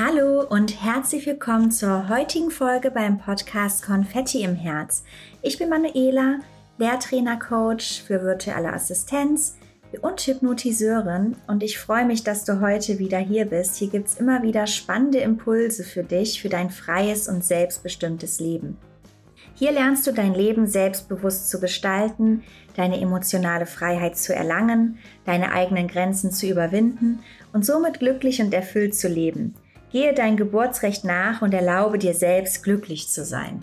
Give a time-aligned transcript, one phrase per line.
[0.00, 5.02] Hallo und herzlich willkommen zur heutigen Folge beim Podcast Konfetti im Herz.
[5.42, 6.38] Ich bin Manuela,
[6.78, 9.56] Lehrtrainer-Coach für virtuelle Assistenz
[10.00, 13.74] und Hypnotiseurin und ich freue mich, dass du heute wieder hier bist.
[13.74, 18.78] Hier gibt es immer wieder spannende Impulse für dich, für dein freies und selbstbestimmtes Leben.
[19.54, 22.44] Hier lernst du dein Leben selbstbewusst zu gestalten,
[22.76, 27.18] deine emotionale Freiheit zu erlangen, deine eigenen Grenzen zu überwinden
[27.52, 29.56] und somit glücklich und erfüllt zu leben.
[29.90, 33.62] Gehe dein Geburtsrecht nach und erlaube dir selbst glücklich zu sein.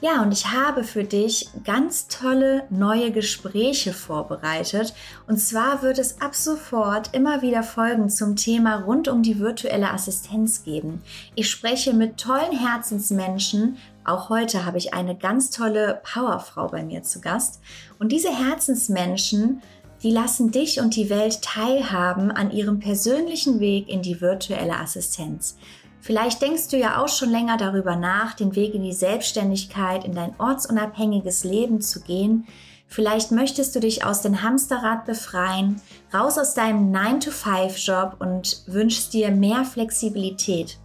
[0.00, 4.94] Ja, und ich habe für dich ganz tolle neue Gespräche vorbereitet.
[5.26, 9.90] Und zwar wird es ab sofort immer wieder Folgen zum Thema rund um die virtuelle
[9.90, 11.02] Assistenz geben.
[11.34, 13.78] Ich spreche mit tollen Herzensmenschen.
[14.04, 17.60] Auch heute habe ich eine ganz tolle Powerfrau bei mir zu Gast.
[17.98, 19.62] Und diese Herzensmenschen,
[20.02, 25.56] die lassen dich und die Welt teilhaben an ihrem persönlichen Weg in die virtuelle Assistenz.
[26.00, 30.14] Vielleicht denkst du ja auch schon länger darüber nach, den Weg in die Selbstständigkeit, in
[30.14, 32.46] dein ortsunabhängiges Leben zu gehen.
[32.86, 35.82] Vielleicht möchtest du dich aus dem Hamsterrad befreien,
[36.14, 40.78] raus aus deinem 9-to-5-Job und wünschst dir mehr Flexibilität.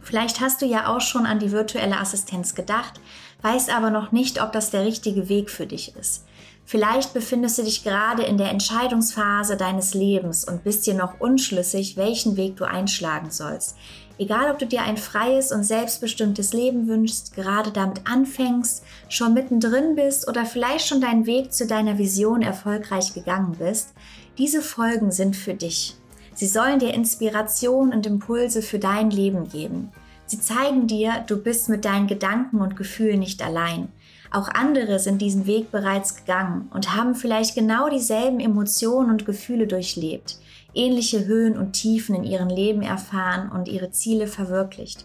[0.00, 3.00] Vielleicht hast du ja auch schon an die virtuelle Assistenz gedacht,
[3.42, 6.25] weißt aber noch nicht, ob das der richtige Weg für dich ist.
[6.68, 11.96] Vielleicht befindest du dich gerade in der Entscheidungsphase deines Lebens und bist dir noch unschlüssig,
[11.96, 13.76] welchen Weg du einschlagen sollst.
[14.18, 19.94] Egal, ob du dir ein freies und selbstbestimmtes Leben wünschst, gerade damit anfängst, schon mittendrin
[19.94, 23.92] bist oder vielleicht schon deinen Weg zu deiner Vision erfolgreich gegangen bist,
[24.36, 25.94] diese Folgen sind für dich.
[26.34, 29.92] Sie sollen dir Inspiration und Impulse für dein Leben geben.
[30.26, 33.88] Sie zeigen dir, du bist mit deinen Gedanken und Gefühlen nicht allein.
[34.36, 39.66] Auch andere sind diesen Weg bereits gegangen und haben vielleicht genau dieselben Emotionen und Gefühle
[39.66, 40.38] durchlebt
[40.76, 45.04] ähnliche Höhen und Tiefen in ihrem Leben erfahren und ihre Ziele verwirklicht.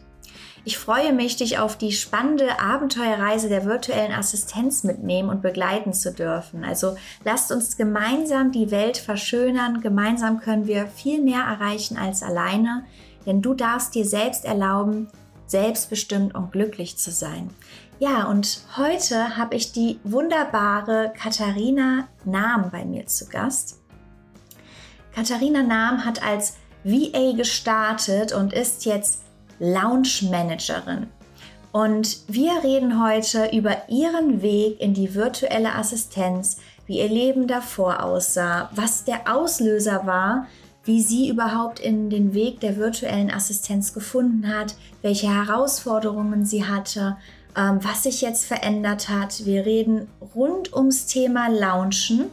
[0.63, 6.13] Ich freue mich, dich auf die spannende Abenteuerreise der virtuellen Assistenz mitnehmen und begleiten zu
[6.13, 6.63] dürfen.
[6.63, 6.95] Also
[7.25, 9.81] lasst uns gemeinsam die Welt verschönern.
[9.81, 12.83] Gemeinsam können wir viel mehr erreichen als alleine,
[13.25, 15.07] denn du darfst dir selbst erlauben,
[15.47, 17.49] selbstbestimmt und glücklich zu sein.
[18.03, 23.79] Ja, und heute habe ich die wunderbare Katharina Nahm bei mir zu Gast.
[25.13, 29.21] Katharina Nahm hat als VA gestartet und ist jetzt
[29.59, 31.09] Lounge Managerin.
[31.71, 36.57] Und wir reden heute über ihren Weg in die virtuelle Assistenz,
[36.87, 40.47] wie ihr Leben davor aussah, was der Auslöser war,
[40.83, 44.73] wie sie überhaupt in den Weg der virtuellen Assistenz gefunden hat,
[45.03, 47.17] welche Herausforderungen sie hatte,
[47.55, 49.45] ähm, was sich jetzt verändert hat.
[49.45, 52.29] Wir reden rund ums Thema Launchen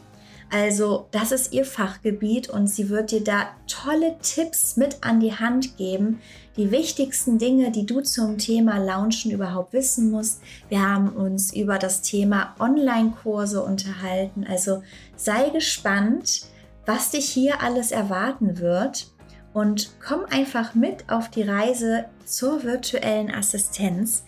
[0.51, 5.33] also das ist ihr Fachgebiet und sie wird dir da tolle Tipps mit an die
[5.33, 6.21] Hand geben.
[6.57, 10.41] Die wichtigsten Dinge, die du zum Thema Launchen überhaupt wissen musst.
[10.67, 14.45] Wir haben uns über das Thema Online-Kurse unterhalten.
[14.49, 14.81] Also
[15.15, 16.47] sei gespannt,
[16.85, 19.07] was dich hier alles erwarten wird.
[19.53, 24.23] Und komm einfach mit auf die Reise zur virtuellen Assistenz.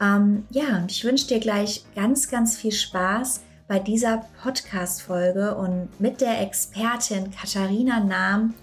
[0.00, 5.88] Ähm, ja, und ich wünsche dir gleich ganz, ganz viel Spaß bei dieser Podcast-Folge und
[5.98, 8.54] mit der Expertin Katharina Nahm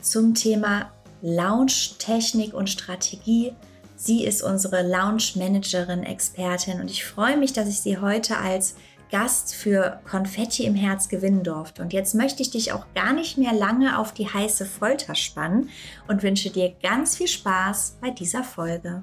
[0.00, 0.90] zum Thema
[1.20, 3.52] Launch-Technik und Strategie.
[3.96, 8.76] Sie ist unsere Launch-Managerin, Expertin und ich freue mich, dass ich sie heute als
[9.10, 11.82] Gast für Konfetti im Herz gewinnen durfte.
[11.82, 15.70] Und jetzt möchte ich dich auch gar nicht mehr lange auf die heiße Folter spannen
[16.06, 19.02] und wünsche dir ganz viel Spaß bei dieser Folge.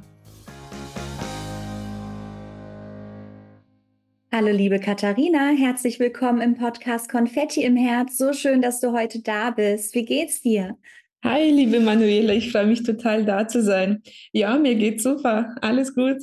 [4.37, 8.17] Hallo liebe Katharina, herzlich willkommen im Podcast Konfetti im Herz.
[8.17, 9.95] So schön, dass du heute da bist.
[9.95, 10.77] Wie geht's dir?
[11.23, 14.03] Hi, liebe Manuela, ich freue mich total da zu sein.
[14.33, 15.55] Ja, mir geht's super.
[15.61, 16.17] Alles gut.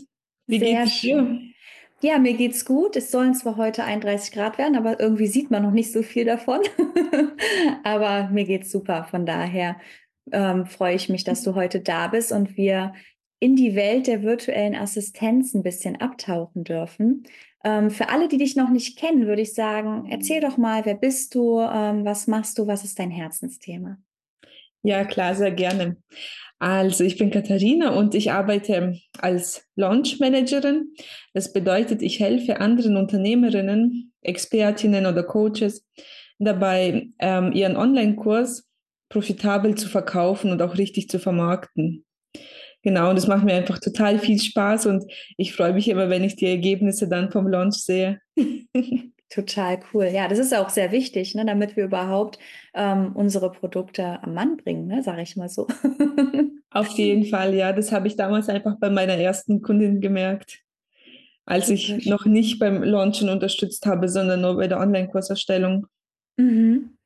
[0.47, 1.41] Wie Sehr geht's dir?
[2.03, 2.97] Ja, mir geht's gut.
[2.97, 6.27] Es sollen zwar heute 31 Grad werden, aber irgendwie sieht man noch nicht so viel
[6.27, 6.61] davon.
[7.83, 9.05] aber mir geht's super.
[9.05, 9.81] Von daher
[10.33, 12.93] ähm, freue ich mich, dass du heute da bist und wir
[13.41, 17.25] in die Welt der virtuellen Assistenz ein bisschen abtauchen dürfen.
[17.65, 20.95] Ähm, für alle, die dich noch nicht kennen, würde ich sagen, erzähl doch mal, wer
[20.95, 23.99] bist du, ähm, was machst du, was ist dein Herzensthema?
[24.83, 25.97] Ja, klar, sehr gerne.
[26.59, 30.95] Also ich bin Katharina und ich arbeite als Launch Managerin.
[31.35, 35.85] Das bedeutet, ich helfe anderen Unternehmerinnen, Expertinnen oder Coaches
[36.39, 38.69] dabei, ähm, ihren Online-Kurs
[39.09, 42.05] profitabel zu verkaufen und auch richtig zu vermarkten.
[42.83, 45.05] Genau, und es macht mir einfach total viel Spaß und
[45.37, 48.21] ich freue mich immer, wenn ich die Ergebnisse dann vom Launch sehe.
[49.33, 50.11] Total cool.
[50.13, 52.39] Ja, das ist auch sehr wichtig, ne, damit wir überhaupt
[52.75, 55.67] ähm, unsere Produkte am Mann bringen, ne, sage ich mal so.
[56.71, 57.73] Auf jeden Fall, ja.
[57.73, 60.61] Das habe ich damals einfach bei meiner ersten Kundin gemerkt,
[61.47, 65.87] als ich noch nicht beim Launchen unterstützt habe, sondern nur bei der Online-Kurserstellung.
[66.37, 66.99] Mhm.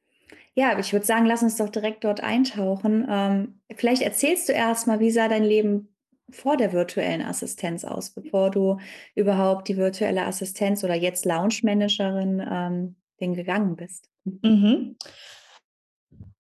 [0.59, 3.07] Ja, ich würde sagen, lass uns doch direkt dort eintauchen.
[3.11, 5.95] Ähm, vielleicht erzählst du erst mal, wie sah dein Leben
[6.31, 8.79] vor der virtuellen Assistenz aus, bevor du
[9.15, 14.09] überhaupt die virtuelle Assistenz oder jetzt Lounge Managerin ähm, gegangen bist?
[14.25, 14.97] Mhm.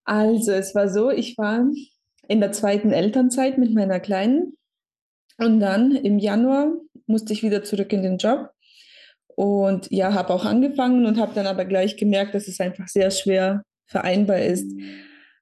[0.04, 1.66] Also es war so, ich war
[2.26, 4.56] in der zweiten Elternzeit mit meiner Kleinen
[5.36, 6.72] und dann im Januar
[7.06, 8.50] musste ich wieder zurück in den Job
[9.34, 13.10] und ja, habe auch angefangen und habe dann aber gleich gemerkt, dass es einfach sehr
[13.10, 14.70] schwer vereinbar ist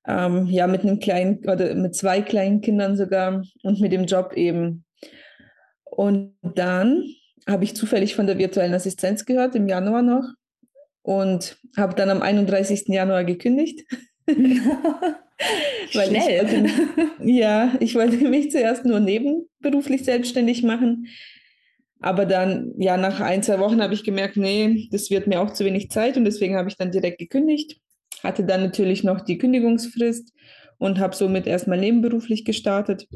[0.07, 4.35] ähm, ja, mit einem kleinen oder mit zwei kleinen Kindern sogar und mit dem Job
[4.35, 4.85] eben.
[5.85, 7.05] Und dann
[7.47, 10.27] habe ich zufällig von der virtuellen Assistenz gehört, im Januar noch,
[11.03, 12.89] und habe dann am 31.
[12.89, 13.85] Januar gekündigt.
[14.27, 16.47] Weil Schnell.
[16.47, 16.71] Ich wollte,
[17.25, 21.07] ja, ich wollte mich zuerst nur nebenberuflich selbstständig machen.
[22.01, 25.53] Aber dann, ja, nach ein, zwei Wochen habe ich gemerkt, nee, das wird mir auch
[25.53, 27.81] zu wenig Zeit und deswegen habe ich dann direkt gekündigt
[28.25, 30.33] hatte dann natürlich noch die Kündigungsfrist
[30.79, 33.07] und habe somit erstmal nebenberuflich gestartet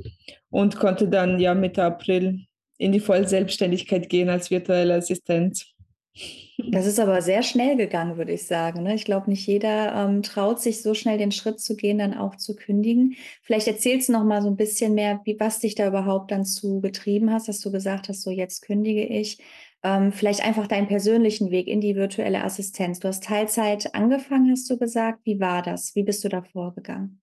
[0.51, 2.47] und konnte dann ja Mitte April
[2.79, 5.75] in die Vollselbstständigkeit gehen als virtuelle Assistenz.
[6.71, 8.83] Das ist aber sehr schnell gegangen, würde ich sagen.
[8.83, 8.95] Ne?
[8.95, 12.35] Ich glaube, nicht jeder ähm, traut sich so schnell den Schritt zu gehen, dann auch
[12.35, 13.15] zu kündigen.
[13.43, 16.45] Vielleicht erzählst du noch mal so ein bisschen mehr, wie was dich da überhaupt dann
[16.45, 19.39] zu getrieben hast, dass du gesagt hast, so jetzt kündige ich.
[19.83, 22.99] Ähm, vielleicht einfach deinen persönlichen Weg in die virtuelle Assistenz.
[22.99, 25.21] Du hast Teilzeit angefangen, hast du gesagt.
[25.25, 25.95] Wie war das?
[25.95, 27.21] Wie bist du da vorgegangen?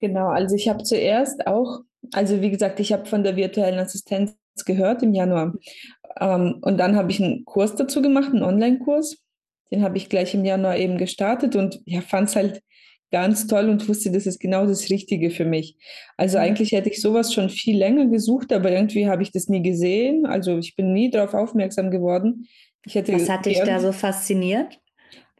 [0.00, 1.80] Genau, also ich habe zuerst auch,
[2.12, 5.54] also wie gesagt, ich habe von der virtuellen Assistenz gehört im Januar.
[6.20, 9.18] Ähm, und dann habe ich einen Kurs dazu gemacht, einen Online-Kurs.
[9.72, 12.62] Den habe ich gleich im Januar eben gestartet und ja, fand es halt
[13.14, 15.76] ganz toll und wusste, das ist genau das Richtige für mich.
[16.16, 16.44] Also mhm.
[16.44, 20.26] eigentlich hätte ich sowas schon viel länger gesucht, aber irgendwie habe ich das nie gesehen.
[20.26, 22.48] Also ich bin nie darauf aufmerksam geworden.
[22.84, 24.80] Was hat dich da so fasziniert?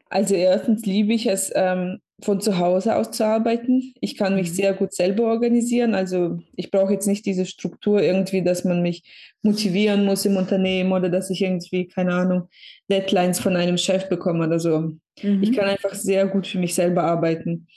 [0.09, 3.93] Also erstens liebe ich es, ähm, von zu Hause aus zu arbeiten.
[3.99, 4.53] Ich kann mich mhm.
[4.53, 5.95] sehr gut selber organisieren.
[5.95, 9.03] Also ich brauche jetzt nicht diese Struktur irgendwie, dass man mich
[9.41, 12.47] motivieren muss im Unternehmen oder dass ich irgendwie, keine Ahnung,
[12.89, 14.93] Deadlines von einem Chef bekomme oder so.
[15.21, 15.43] Mhm.
[15.43, 17.67] Ich kann einfach sehr gut für mich selber arbeiten.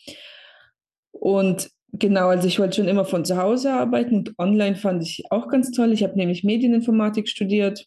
[1.10, 5.24] Und genau, also ich wollte schon immer von zu Hause arbeiten und online fand ich
[5.30, 5.92] auch ganz toll.
[5.92, 7.86] Ich habe nämlich Medieninformatik studiert.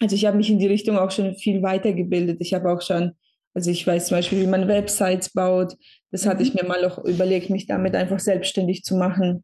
[0.00, 2.38] Also ich habe mich in die Richtung auch schon viel weitergebildet.
[2.40, 3.14] Ich habe auch schon
[3.54, 5.74] also ich weiß zum Beispiel, wie man Websites baut.
[6.12, 6.60] Das hatte ich mhm.
[6.62, 9.42] mir mal auch überlegt, mich damit einfach selbstständig zu machen.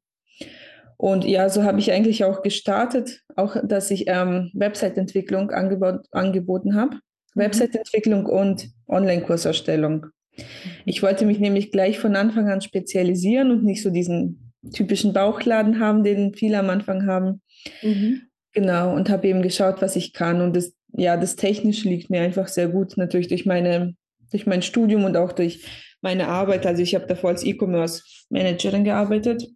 [0.96, 6.76] Und ja, so habe ich eigentlich auch gestartet, auch dass ich ähm, Website-Entwicklung angebot, angeboten
[6.76, 6.98] habe.
[7.34, 7.40] Mhm.
[7.40, 10.06] Website-Entwicklung und Online-Kurserstellung.
[10.36, 10.42] Mhm.
[10.84, 15.78] Ich wollte mich nämlich gleich von Anfang an spezialisieren und nicht so diesen typischen Bauchladen
[15.78, 17.42] haben, den viele am Anfang haben.
[17.82, 18.22] Mhm.
[18.52, 20.40] Genau, und habe eben geschaut, was ich kann.
[20.40, 23.94] Und das, ja, das Technische liegt mir einfach sehr gut, natürlich durch meine
[24.34, 25.64] durch mein Studium und auch durch
[26.02, 26.66] meine Arbeit.
[26.66, 29.46] Also ich habe davor als E-Commerce-Managerin gearbeitet.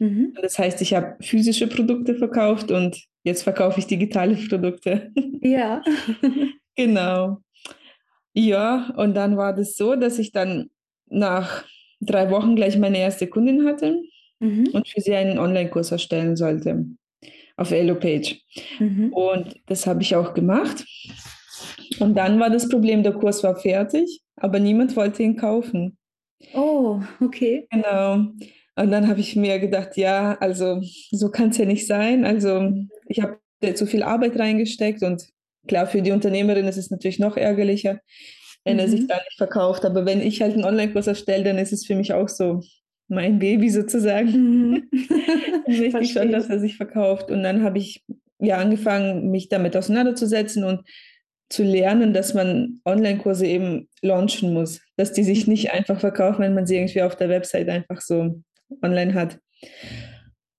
[0.00, 0.34] Mhm.
[0.40, 5.12] Das heißt, ich habe physische Produkte verkauft und jetzt verkaufe ich digitale Produkte.
[5.42, 5.82] Ja.
[6.74, 7.38] genau.
[8.32, 10.70] Ja, und dann war das so, dass ich dann
[11.06, 11.64] nach
[12.00, 14.02] drei Wochen gleich meine erste Kundin hatte
[14.40, 14.68] mhm.
[14.72, 16.86] und für sie einen Online-Kurs erstellen sollte
[17.56, 18.40] auf Elopage.
[18.78, 19.12] Mhm.
[19.12, 20.84] Und das habe ich auch gemacht.
[22.00, 25.96] Und dann war das Problem, der Kurs war fertig, aber niemand wollte ihn kaufen.
[26.52, 27.66] Oh, okay.
[27.70, 28.26] Genau.
[28.76, 30.80] Und dann habe ich mir gedacht, ja, also
[31.12, 32.24] so kann es ja nicht sein.
[32.24, 32.72] Also
[33.06, 33.38] ich habe
[33.74, 35.28] zu viel Arbeit reingesteckt und
[35.66, 38.00] klar, für die Unternehmerin ist es natürlich noch ärgerlicher,
[38.64, 38.80] wenn mhm.
[38.80, 39.08] er sich mhm.
[39.08, 39.84] da nicht verkauft.
[39.84, 42.60] Aber wenn ich halt einen Online-Kurs erstelle, dann ist es für mich auch so
[43.08, 44.30] mein Baby sozusagen.
[44.30, 44.88] Mhm.
[45.66, 47.30] möchte ich schon, dass er sich verkauft.
[47.30, 48.04] Und dann habe ich
[48.38, 50.82] ja angefangen, mich damit auseinanderzusetzen und
[51.48, 56.54] zu lernen, dass man Online-Kurse eben launchen muss, dass die sich nicht einfach verkaufen, wenn
[56.54, 58.42] man sie irgendwie auf der Website einfach so
[58.82, 59.38] online hat.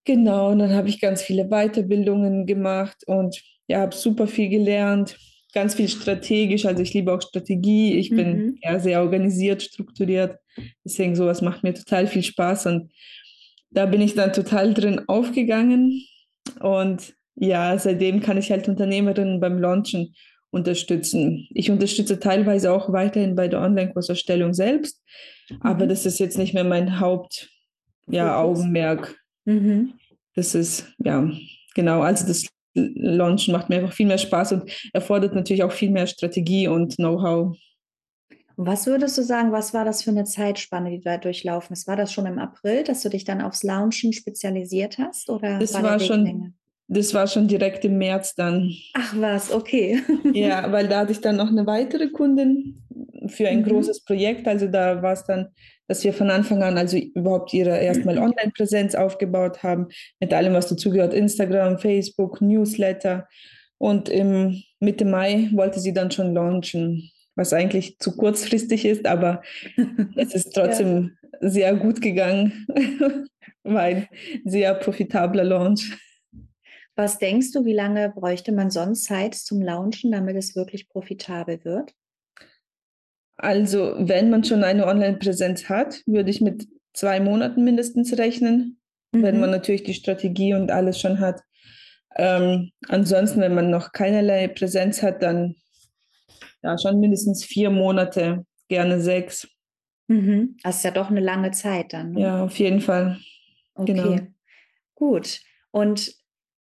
[0.05, 5.17] Genau, und dann habe ich ganz viele Weiterbildungen gemacht und ja, habe super viel gelernt,
[5.53, 6.65] ganz viel strategisch.
[6.65, 7.95] Also ich liebe auch Strategie.
[7.95, 8.15] Ich mhm.
[8.15, 10.37] bin ja sehr organisiert, strukturiert.
[10.83, 12.91] Deswegen sowas macht mir total viel Spaß und
[13.71, 16.01] da bin ich dann total drin aufgegangen
[16.61, 20.15] und ja, seitdem kann ich halt Unternehmerinnen beim Launchen
[20.51, 21.47] unterstützen.
[21.53, 25.03] Ich unterstütze teilweise auch weiterhin bei der Online-Kurserstellung selbst,
[25.49, 25.61] mhm.
[25.61, 29.07] aber das ist jetzt nicht mehr mein Hauptaugenmerk.
[29.07, 29.93] Ja, Mhm.
[30.33, 31.29] Das ist, ja,
[31.75, 35.89] genau, also das launchen macht mir einfach viel mehr Spaß und erfordert natürlich auch viel
[35.89, 37.57] mehr Strategie und Know-how.
[38.57, 41.87] Was würdest du sagen, was war das für eine Zeitspanne, die du da durchlaufen ist?
[41.87, 45.29] War das schon im April, dass du dich dann aufs Launchen spezialisiert hast?
[45.29, 46.53] Oder das war, war schon,
[46.87, 48.71] das war schon direkt im März dann.
[48.93, 50.01] Ach was, okay.
[50.33, 52.81] ja, weil da hatte ich dann noch eine weitere Kundin
[53.27, 53.65] für ein mhm.
[53.65, 54.47] großes Projekt.
[54.47, 55.49] Also da war es dann,
[55.87, 59.87] dass wir von Anfang an also überhaupt ihre erstmal Online-Präsenz aufgebaut haben,
[60.19, 63.27] mit allem, was dazugehört, Instagram, Facebook, Newsletter.
[63.77, 69.41] Und im Mitte Mai wollte sie dann schon launchen was eigentlich zu kurzfristig ist, aber
[70.15, 71.49] es ist trotzdem ja.
[71.49, 72.65] sehr gut gegangen,
[73.63, 74.07] weil
[74.45, 75.97] sehr profitabler Launch.
[76.95, 81.63] Was denkst du, wie lange bräuchte man sonst Zeit zum Launchen, damit es wirklich profitabel
[81.65, 81.93] wird?
[83.37, 88.79] Also, wenn man schon eine Online-Präsenz hat, würde ich mit zwei Monaten mindestens rechnen,
[89.11, 89.23] mhm.
[89.23, 91.41] wenn man natürlich die Strategie und alles schon hat.
[92.15, 95.55] Ähm, ansonsten, wenn man noch keinerlei Präsenz hat, dann
[96.63, 99.47] ja, schon mindestens vier Monate, gerne sechs.
[100.07, 100.57] Mhm.
[100.63, 102.13] Das ist ja doch eine lange Zeit dann.
[102.13, 102.21] Ne?
[102.21, 103.19] Ja, auf jeden Fall.
[103.75, 104.17] Okay, genau.
[104.95, 105.41] gut.
[105.71, 106.13] Und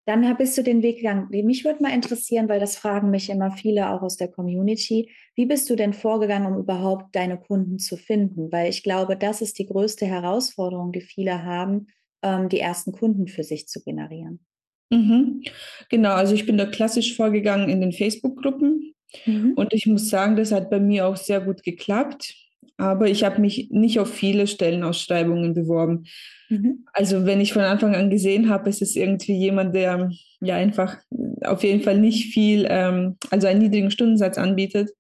[0.06, 1.28] dann bist du den Weg gegangen.
[1.30, 5.10] Mich würde mal interessieren, weil das fragen mich immer viele auch aus der Community.
[5.36, 8.52] Wie bist du denn vorgegangen, um überhaupt deine Kunden zu finden?
[8.52, 11.88] Weil ich glaube, das ist die größte Herausforderung, die viele haben,
[12.22, 14.46] ähm, die ersten Kunden für sich zu generieren.
[14.90, 15.42] Mhm.
[15.90, 18.94] Genau, also ich bin da klassisch vorgegangen in den Facebook-Gruppen.
[19.26, 19.54] Mhm.
[19.56, 22.36] Und ich muss sagen, das hat bei mir auch sehr gut geklappt.
[22.78, 26.06] Aber ich habe mich nicht auf viele Stellenausschreibungen beworben.
[26.50, 26.86] Mhm.
[26.92, 30.10] Also wenn ich von Anfang an gesehen habe, ist es irgendwie jemand, der
[30.42, 30.98] ja einfach
[31.42, 34.92] auf jeden Fall nicht viel, ähm, also einen niedrigen Stundensatz anbietet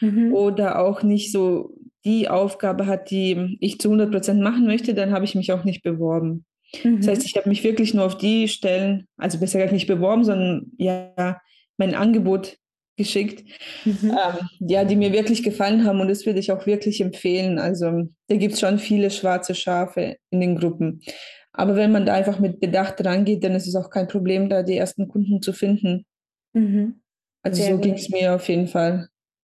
[0.00, 0.32] mhm.
[0.32, 1.74] oder auch nicht so
[2.04, 5.64] die Aufgabe hat, die ich zu 100 Prozent machen möchte, dann habe ich mich auch
[5.64, 6.44] nicht beworben.
[6.82, 6.98] Mhm.
[6.98, 10.24] Das heißt, ich habe mich wirklich nur auf die Stellen, also besser gesagt nicht beworben,
[10.24, 11.40] sondern ja,
[11.76, 12.56] mein Angebot
[12.96, 13.44] geschickt,
[13.84, 14.10] mhm.
[14.10, 17.58] ähm, ja, die mir wirklich gefallen haben und das würde ich auch wirklich empfehlen.
[17.58, 21.00] Also da gibt es schon viele schwarze Schafe in den Gruppen.
[21.52, 24.62] Aber wenn man da einfach mit Bedacht rangeht, dann ist es auch kein Problem, da
[24.62, 26.06] die ersten Kunden zu finden.
[26.52, 27.00] Mhm.
[27.42, 29.08] Also Sehr so ging es mir auf jeden Fall.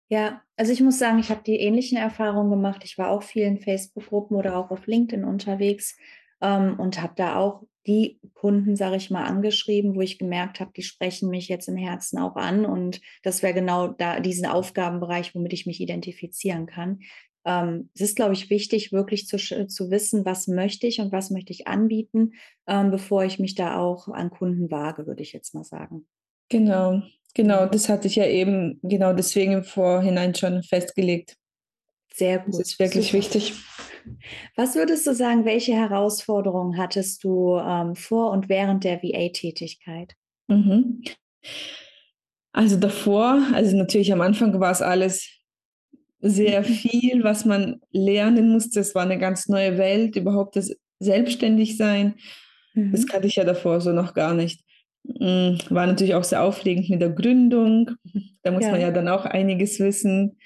[0.09, 2.81] Ja, also ich muss sagen, ich habe die ähnlichen Erfahrungen gemacht.
[2.83, 5.97] Ich war auch viel in Facebook-Gruppen oder auch auf LinkedIn unterwegs
[6.43, 10.71] ähm, und habe da auch die Kunden, sage ich mal, angeschrieben, wo ich gemerkt habe,
[10.75, 12.65] die sprechen mich jetzt im Herzen auch an.
[12.65, 16.99] Und das wäre genau da diesen Aufgabenbereich, womit ich mich identifizieren kann.
[17.45, 21.29] Ähm, es ist, glaube ich, wichtig, wirklich zu, zu wissen, was möchte ich und was
[21.29, 22.33] möchte ich anbieten,
[22.67, 26.07] ähm, bevor ich mich da auch an Kunden wage, würde ich jetzt mal sagen.
[26.49, 27.01] Genau,
[27.33, 31.35] genau, das hatte ich ja eben genau deswegen im Vorhinein schon festgelegt.
[32.13, 32.53] Sehr gut.
[32.53, 33.17] Das ist wirklich Super.
[33.17, 33.53] wichtig.
[34.55, 40.15] Was würdest du sagen, welche Herausforderungen hattest du ähm, vor und während der VA-Tätigkeit?
[40.47, 41.03] Mhm.
[42.51, 45.27] Also davor, also natürlich am Anfang war es alles
[46.19, 48.79] sehr viel, was man lernen musste.
[48.79, 52.15] Es war eine ganz neue Welt, überhaupt das Selbstständigsein.
[52.73, 52.91] Mhm.
[52.91, 54.63] Das kannte ich ja davor so noch gar nicht.
[55.03, 57.91] Mm, war natürlich auch sehr aufregend mit der Gründung.
[58.41, 58.71] Da muss ja.
[58.71, 60.37] man ja dann auch einiges wissen.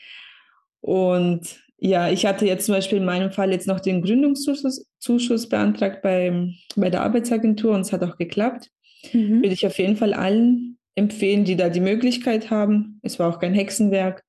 [0.82, 5.48] Und ja, ich hatte jetzt zum Beispiel in meinem Fall jetzt noch den Gründungszuschuss Zuschuss
[5.48, 8.70] beantragt bei, bei der Arbeitsagentur und es hat auch geklappt.
[9.14, 9.42] Mhm.
[9.42, 13.00] Würde ich auf jeden Fall allen empfehlen, die da die Möglichkeit haben.
[13.04, 14.24] Es war auch kein Hexenwerk.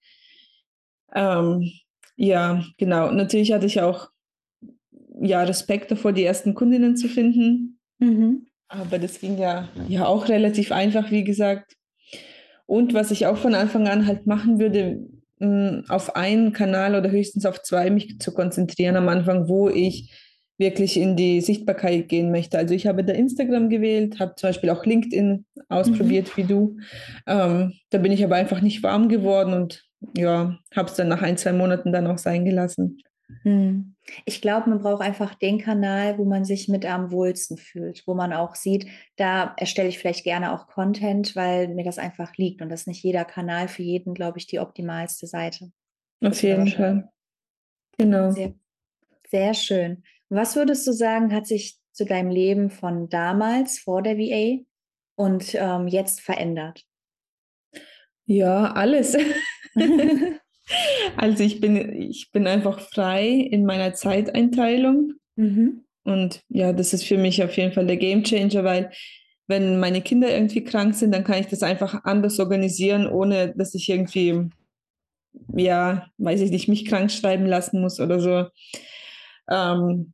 [1.14, 1.72] Ähm,
[2.16, 3.10] ja, genau.
[3.10, 4.10] Natürlich hatte ich auch
[5.20, 7.80] ja, Respekt davor, die ersten Kundinnen zu finden.
[7.98, 8.46] Mhm.
[8.68, 11.74] Aber das ging ja, ja auch relativ einfach, wie gesagt.
[12.66, 15.08] Und was ich auch von Anfang an halt machen würde,
[15.88, 20.12] auf einen Kanal oder höchstens auf zwei mich zu konzentrieren am Anfang, wo ich
[20.58, 22.58] wirklich in die Sichtbarkeit gehen möchte.
[22.58, 26.32] Also ich habe da Instagram gewählt, habe zum Beispiel auch LinkedIn ausprobiert mhm.
[26.36, 26.76] wie du.
[27.26, 29.84] Ähm, da bin ich aber einfach nicht warm geworden und
[30.16, 32.98] ja, habe es dann nach ein, zwei Monaten dann auch sein gelassen.
[33.42, 33.94] Hm.
[34.24, 38.14] Ich glaube, man braucht einfach den Kanal, wo man sich mit am wohlsten fühlt, wo
[38.14, 38.86] man auch sieht,
[39.16, 42.86] da erstelle ich vielleicht gerne auch Content, weil mir das einfach liegt und das ist
[42.86, 45.70] nicht jeder Kanal für jeden, glaube ich, die optimalste Seite.
[46.22, 47.08] Auf jeden Fall.
[47.98, 48.30] Genau.
[48.30, 48.54] Sehr,
[49.28, 50.02] sehr schön.
[50.28, 54.64] Was würdest du sagen, hat sich zu deinem Leben von damals vor der VA
[55.16, 56.84] und ähm, jetzt verändert?
[58.26, 59.16] Ja, alles.
[61.16, 65.14] Also ich bin, ich bin einfach frei in meiner Zeiteinteilung.
[65.36, 65.84] Mhm.
[66.04, 68.90] Und ja, das ist für mich auf jeden Fall der Game Changer, weil
[69.46, 73.74] wenn meine Kinder irgendwie krank sind, dann kann ich das einfach anders organisieren, ohne dass
[73.74, 74.50] ich irgendwie,
[75.56, 78.46] ja, weiß ich nicht, mich krank schreiben lassen muss oder so.
[79.50, 80.12] Ähm,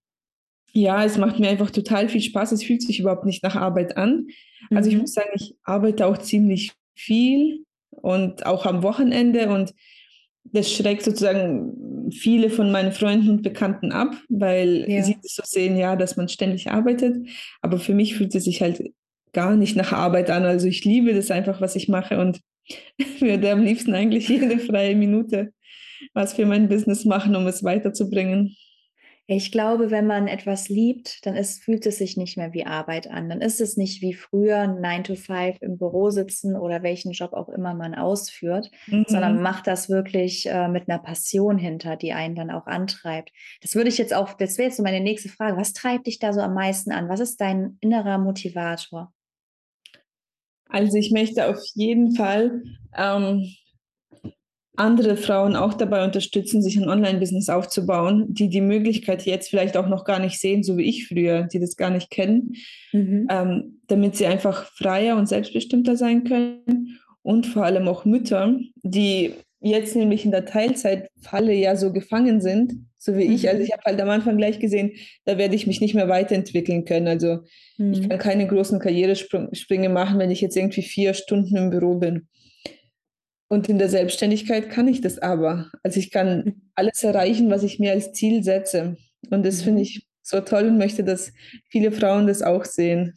[0.72, 2.52] ja, es macht mir einfach total viel Spaß.
[2.52, 4.28] Es fühlt sich überhaupt nicht nach Arbeit an.
[4.70, 5.02] Also ich mhm.
[5.02, 9.72] muss sagen, ich arbeite auch ziemlich viel und auch am Wochenende und
[10.44, 15.02] das schreckt sozusagen viele von meinen Freunden und Bekannten ab, weil ja.
[15.02, 17.16] sie das so sehen, ja, dass man ständig arbeitet.
[17.62, 18.82] Aber für mich fühlt es sich halt
[19.32, 20.44] gar nicht nach Arbeit an.
[20.44, 22.40] Also ich liebe das einfach, was ich mache und
[23.20, 25.52] würde am liebsten eigentlich jede freie Minute
[26.12, 28.56] was für mein Business machen, um es weiterzubringen.
[29.26, 33.10] Ich glaube, wenn man etwas liebt, dann ist, fühlt es sich nicht mehr wie Arbeit
[33.10, 33.30] an.
[33.30, 37.32] Dann ist es nicht wie früher 9 to 5 im Büro sitzen oder welchen Job
[37.32, 39.06] auch immer man ausführt, mhm.
[39.08, 43.32] sondern macht das wirklich äh, mit einer Passion hinter, die einen dann auch antreibt.
[43.62, 45.56] Das würde ich jetzt auch, das wäre jetzt so meine nächste Frage.
[45.56, 47.08] Was treibt dich da so am meisten an?
[47.08, 49.10] Was ist dein innerer Motivator?
[50.68, 52.62] Also ich möchte auf jeden Fall
[52.94, 53.46] ähm,
[54.76, 59.88] andere Frauen auch dabei unterstützen, sich ein Online-Business aufzubauen, die die Möglichkeit jetzt vielleicht auch
[59.88, 62.54] noch gar nicht sehen, so wie ich früher, die das gar nicht kennen,
[62.92, 63.28] mhm.
[63.30, 69.34] ähm, damit sie einfach freier und selbstbestimmter sein können und vor allem auch Mütter, die
[69.60, 73.34] jetzt nämlich in der Teilzeitfalle ja so gefangen sind, so wie mhm.
[73.34, 73.48] ich.
[73.48, 74.92] Also ich habe halt am Anfang gleich gesehen,
[75.24, 77.08] da werde ich mich nicht mehr weiterentwickeln können.
[77.08, 77.40] Also
[77.78, 77.92] mhm.
[77.92, 82.28] ich kann keine großen Karrieresprünge machen, wenn ich jetzt irgendwie vier Stunden im Büro bin.
[83.54, 85.70] Und in der Selbstständigkeit kann ich das aber.
[85.84, 88.96] Also ich kann alles erreichen, was ich mir als Ziel setze.
[89.30, 89.84] Und das finde mhm.
[89.84, 91.32] ich so toll und möchte, dass
[91.70, 93.16] viele Frauen das auch sehen.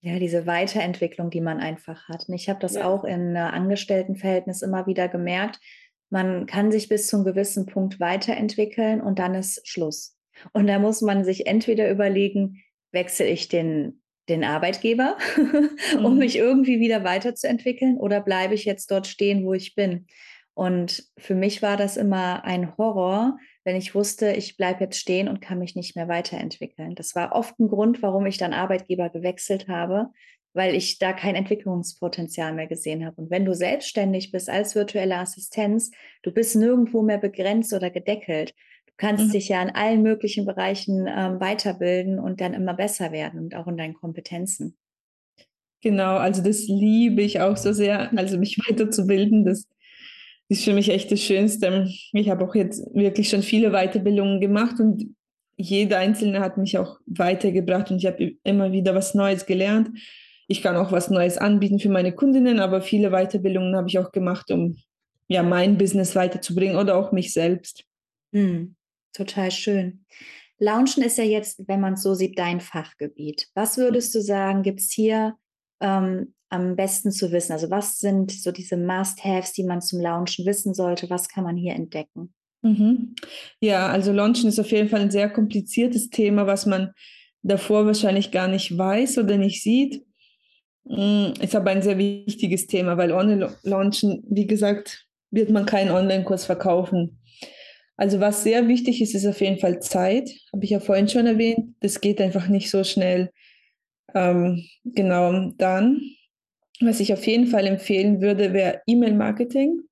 [0.00, 2.28] Ja, diese Weiterentwicklung, die man einfach hat.
[2.28, 2.84] Und ich habe das ja.
[2.84, 5.60] auch in Angestelltenverhältnis immer wieder gemerkt.
[6.08, 10.16] Man kann sich bis zu einem gewissen Punkt weiterentwickeln und dann ist Schluss.
[10.52, 12.60] Und da muss man sich entweder überlegen,
[12.90, 15.18] wechsle ich den den Arbeitgeber,
[15.98, 16.18] um mhm.
[16.18, 20.06] mich irgendwie wieder weiterzuentwickeln oder bleibe ich jetzt dort stehen, wo ich bin?
[20.54, 25.28] Und für mich war das immer ein Horror, wenn ich wusste, ich bleibe jetzt stehen
[25.28, 26.94] und kann mich nicht mehr weiterentwickeln.
[26.94, 30.10] Das war oft ein Grund, warum ich dann Arbeitgeber gewechselt habe,
[30.52, 33.16] weil ich da kein Entwicklungspotenzial mehr gesehen habe.
[33.20, 35.90] Und wenn du selbstständig bist als virtuelle Assistenz,
[36.22, 38.54] du bist nirgendwo mehr begrenzt oder gedeckelt
[39.00, 39.30] kannst mhm.
[39.32, 43.66] dich ja in allen möglichen Bereichen ähm, weiterbilden und dann immer besser werden und auch
[43.66, 44.76] in deinen Kompetenzen.
[45.82, 49.46] Genau, also das liebe ich auch so sehr, also mich weiterzubilden.
[49.46, 49.66] Das
[50.48, 51.88] ist für mich echt das Schönste.
[52.12, 55.14] Ich habe auch jetzt wirklich schon viele Weiterbildungen gemacht und
[55.56, 59.90] jede einzelne hat mich auch weitergebracht und ich habe immer wieder was Neues gelernt.
[60.46, 64.12] Ich kann auch was Neues anbieten für meine Kundinnen, aber viele Weiterbildungen habe ich auch
[64.12, 64.76] gemacht, um
[65.28, 67.84] ja mein Business weiterzubringen oder auch mich selbst.
[68.32, 68.74] Hm.
[69.12, 70.04] Total schön.
[70.58, 73.48] Launchen ist ja jetzt, wenn man es so sieht, dein Fachgebiet.
[73.54, 75.36] Was würdest du sagen, gibt es hier
[75.80, 77.52] ähm, am besten zu wissen?
[77.52, 81.08] Also was sind so diese Must-Haves, die man zum Launchen wissen sollte?
[81.08, 82.34] Was kann man hier entdecken?
[82.62, 83.14] Mhm.
[83.60, 86.92] Ja, also Launchen ist auf jeden Fall ein sehr kompliziertes Thema, was man
[87.42, 90.04] davor wahrscheinlich gar nicht weiß oder nicht sieht.
[90.84, 95.90] Mm, ist aber ein sehr wichtiges Thema, weil ohne Launchen, wie gesagt, wird man keinen
[95.90, 97.19] Online-Kurs verkaufen.
[98.00, 100.30] Also was sehr wichtig ist, ist auf jeden Fall Zeit.
[100.54, 101.74] Habe ich ja vorhin schon erwähnt.
[101.80, 103.30] Das geht einfach nicht so schnell.
[104.14, 106.00] Ähm, genau, dann,
[106.80, 109.82] was ich auf jeden Fall empfehlen würde, wäre E-Mail-Marketing.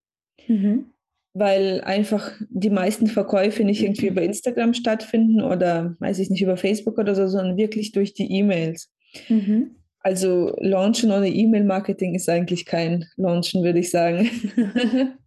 [0.47, 0.87] Mhm.
[1.35, 6.57] Weil einfach die meisten Verkäufe nicht irgendwie über Instagram stattfinden oder, weiß ich nicht, über
[6.57, 8.90] Facebook oder so, sondern wirklich durch die E-Mails.
[9.29, 9.73] Mhm.
[10.01, 14.31] Also Launchen ohne E-Mail-Marketing ist eigentlich kein Launchen, würde ich sagen.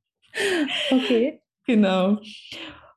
[0.90, 1.41] okay.
[1.66, 2.20] Genau.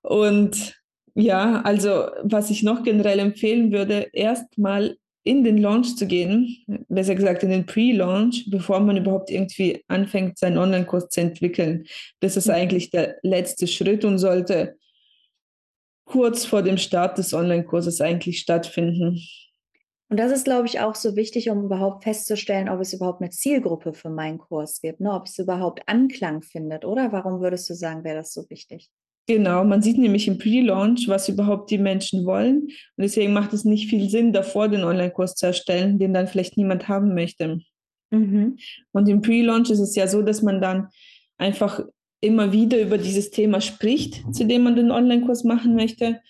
[0.03, 0.75] Und
[1.15, 6.57] ja, also was ich noch generell empfehlen würde, erstmal in den Launch zu gehen,
[6.89, 11.87] besser gesagt in den Pre-Launch, bevor man überhaupt irgendwie anfängt, seinen Online-Kurs zu entwickeln.
[12.21, 12.55] Das ist mhm.
[12.55, 14.77] eigentlich der letzte Schritt und sollte
[16.05, 19.19] kurz vor dem Start des Online-Kurses eigentlich stattfinden.
[20.11, 23.31] Und das ist, glaube ich, auch so wichtig, um überhaupt festzustellen, ob es überhaupt eine
[23.31, 25.13] Zielgruppe für meinen Kurs gibt, ne?
[25.13, 27.11] ob es überhaupt Anklang findet, oder?
[27.11, 28.91] Warum würdest du sagen, wäre das so wichtig?
[29.27, 32.65] Genau, man sieht nämlich im Pre-Launch, was überhaupt die Menschen wollen.
[32.65, 36.59] Und deswegen macht es nicht viel Sinn, davor den Online-Kurs zu erstellen, den dann vielleicht
[36.59, 37.61] niemand haben möchte.
[38.11, 38.59] Mhm.
[38.93, 40.89] Und im Pre-Launch ist es ja so, dass man dann
[41.39, 41.81] einfach
[42.21, 46.21] immer wieder über dieses Thema spricht, zu dem man den Online-Kurs machen möchte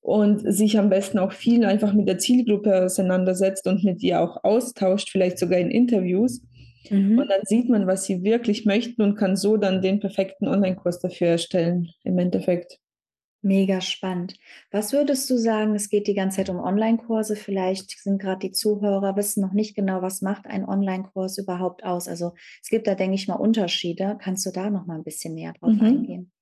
[0.00, 4.44] und sich am besten auch viel einfach mit der Zielgruppe auseinandersetzt und mit ihr auch
[4.44, 6.42] austauscht, vielleicht sogar in Interviews.
[6.88, 7.18] Mhm.
[7.18, 11.00] Und dann sieht man, was sie wirklich möchten und kann so dann den perfekten Online-Kurs
[11.00, 12.78] dafür erstellen, im Endeffekt.
[13.42, 14.36] Mega spannend.
[14.70, 18.52] Was würdest du sagen, es geht die ganze Zeit um Online-Kurse, vielleicht sind gerade die
[18.52, 22.06] Zuhörer, wissen noch nicht genau, was macht ein Online-Kurs überhaupt aus.
[22.06, 22.32] Also
[22.62, 24.18] es gibt da, denke ich mal, Unterschiede.
[24.20, 25.82] Kannst du da noch mal ein bisschen näher drauf mhm.
[25.82, 26.32] eingehen?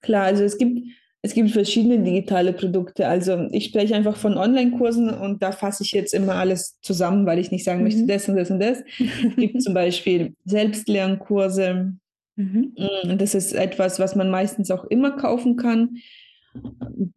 [0.00, 0.80] Klar, also es gibt
[1.24, 3.08] Es gibt verschiedene digitale Produkte.
[3.08, 7.38] Also ich spreche einfach von Online-Kursen und da fasse ich jetzt immer alles zusammen, weil
[7.38, 8.08] ich nicht sagen möchte, mhm.
[8.08, 8.80] das und das und das.
[8.98, 11.94] Es gibt zum Beispiel Selbstlernkurse.
[12.36, 12.74] Mhm.
[12.76, 15.96] Mm, das ist etwas, was man meistens auch immer kaufen kann.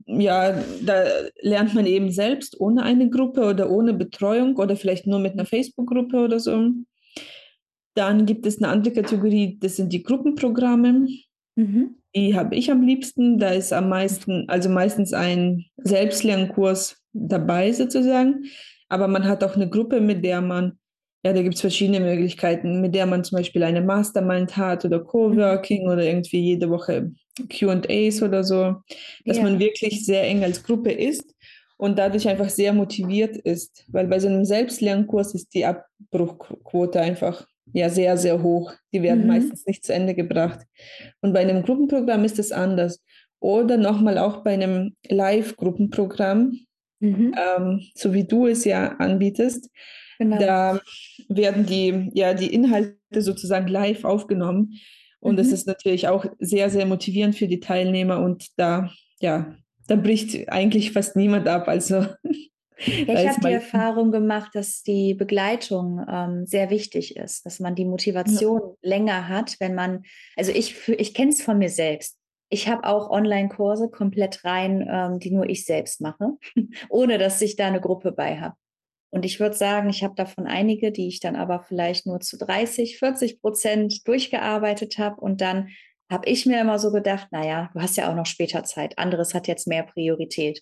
[0.06, 1.04] Ja, da
[1.42, 5.46] lernt man eben selbst ohne eine Gruppe oder ohne Betreuung oder vielleicht nur mit einer
[5.46, 6.70] Facebook-Gruppe oder so.
[7.94, 11.10] Dann gibt es eine andere Kategorie, das sind die Gruppenprogramme.
[11.56, 11.97] Mhm.
[12.16, 13.40] Die habe ich am liebsten.
[13.40, 18.46] Da ist am meisten, also meistens ein Selbstlernkurs dabei sozusagen.
[18.90, 20.80] Aber man hat auch eine Gruppe, mit der man,
[21.24, 25.00] ja, da gibt es verschiedene Möglichkeiten, mit der man zum Beispiel eine Mastermind hat oder
[25.00, 25.92] Coworking mhm.
[25.92, 27.12] oder irgendwie jede Woche
[27.50, 28.76] QAs oder so,
[29.26, 29.44] dass ja.
[29.44, 31.36] man wirklich sehr eng als Gruppe ist
[31.78, 33.86] und dadurch einfach sehr motiviert ist.
[33.90, 38.74] Weil bei so einem Selbstlernkurs ist die Abbruchquote einfach ja sehr, sehr hoch.
[38.94, 39.28] Die werden mhm.
[39.28, 40.60] meistens nicht zu Ende gebracht.
[41.22, 43.04] Und bei einem Gruppenprogramm ist es anders.
[43.40, 46.60] Oder nochmal auch bei einem Live-Gruppenprogramm,
[47.00, 47.36] mhm.
[47.38, 49.70] ähm, so wie du es ja anbietest.
[50.18, 50.40] Genau.
[50.40, 50.82] Da
[51.30, 54.80] werden die, ja, die Inhalte sozusagen live aufgenommen.
[55.20, 55.38] Und mhm.
[55.38, 58.22] das ist natürlich auch sehr, sehr motivierend für die Teilnehmer.
[58.22, 59.56] Und da, ja,
[59.88, 61.68] da bricht eigentlich fast niemand ab.
[61.68, 62.06] Also
[62.78, 67.86] ich habe die Erfahrung gemacht, dass die Begleitung ähm, sehr wichtig ist, dass man die
[67.86, 68.90] Motivation ja.
[68.90, 70.04] länger hat, wenn man,
[70.36, 72.18] also ich, ich kenne es von mir selbst.
[72.50, 76.38] Ich habe auch Online-Kurse komplett rein, ähm, die nur ich selbst mache,
[76.90, 78.56] ohne dass ich da eine Gruppe bei habe.
[79.10, 82.38] Und ich würde sagen, ich habe davon einige, die ich dann aber vielleicht nur zu
[82.38, 85.20] 30, 40 Prozent durchgearbeitet habe.
[85.22, 85.70] Und dann
[86.10, 88.98] habe ich mir immer so gedacht, naja, du hast ja auch noch später Zeit.
[88.98, 90.62] Anderes hat jetzt mehr Priorität.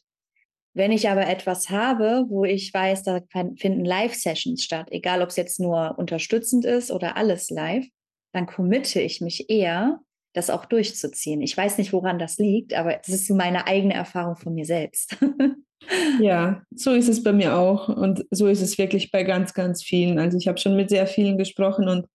[0.75, 5.37] Wenn ich aber etwas habe, wo ich weiß, da finden Live-Sessions statt, egal ob es
[5.37, 7.87] jetzt nur unterstützend ist oder alles live,
[8.33, 10.01] dann committe ich mich eher,
[10.33, 11.41] das auch durchzuziehen.
[11.41, 14.65] Ich weiß nicht, woran das liegt, aber das ist so meine eigene Erfahrung von mir
[14.65, 15.15] selbst.
[16.21, 19.81] ja, so ist es bei mir auch und so ist es wirklich bei ganz, ganz
[19.81, 20.19] vielen.
[20.19, 22.05] Also ich habe schon mit sehr vielen gesprochen und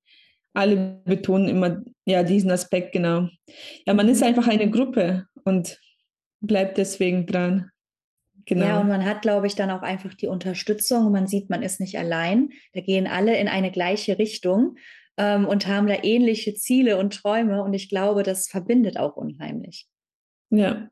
[0.52, 3.28] alle betonen immer ja diesen Aspekt genau.
[3.86, 4.26] Ja, man ist mhm.
[4.26, 5.80] einfach eine Gruppe und
[6.42, 7.70] bleibt deswegen dran.
[8.50, 8.64] Genau.
[8.64, 11.12] Ja, und man hat, glaube ich, dann auch einfach die Unterstützung.
[11.12, 12.50] Man sieht, man ist nicht allein.
[12.72, 14.74] Da gehen alle in eine gleiche Richtung
[15.16, 17.62] ähm, und haben da ähnliche Ziele und Träume.
[17.62, 19.86] Und ich glaube, das verbindet auch unheimlich.
[20.50, 20.88] Ja,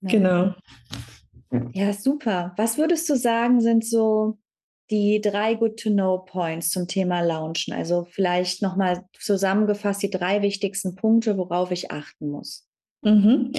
[0.00, 0.08] ja.
[0.08, 0.54] genau.
[1.72, 2.54] Ja, super.
[2.56, 4.38] Was würdest du sagen, sind so
[4.88, 7.74] die drei Good-to-Know-Points zum Thema Launchen?
[7.74, 12.68] Also vielleicht nochmal zusammengefasst die drei wichtigsten Punkte, worauf ich achten muss.
[13.02, 13.54] Mhm.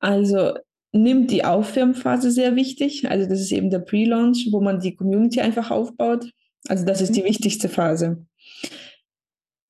[0.00, 0.52] Also
[0.92, 3.10] nimmt die Aufwärmphase sehr wichtig.
[3.10, 6.30] Also das ist eben der Pre-Launch, wo man die Community einfach aufbaut.
[6.66, 7.26] Also das ist die mhm.
[7.26, 8.26] wichtigste Phase.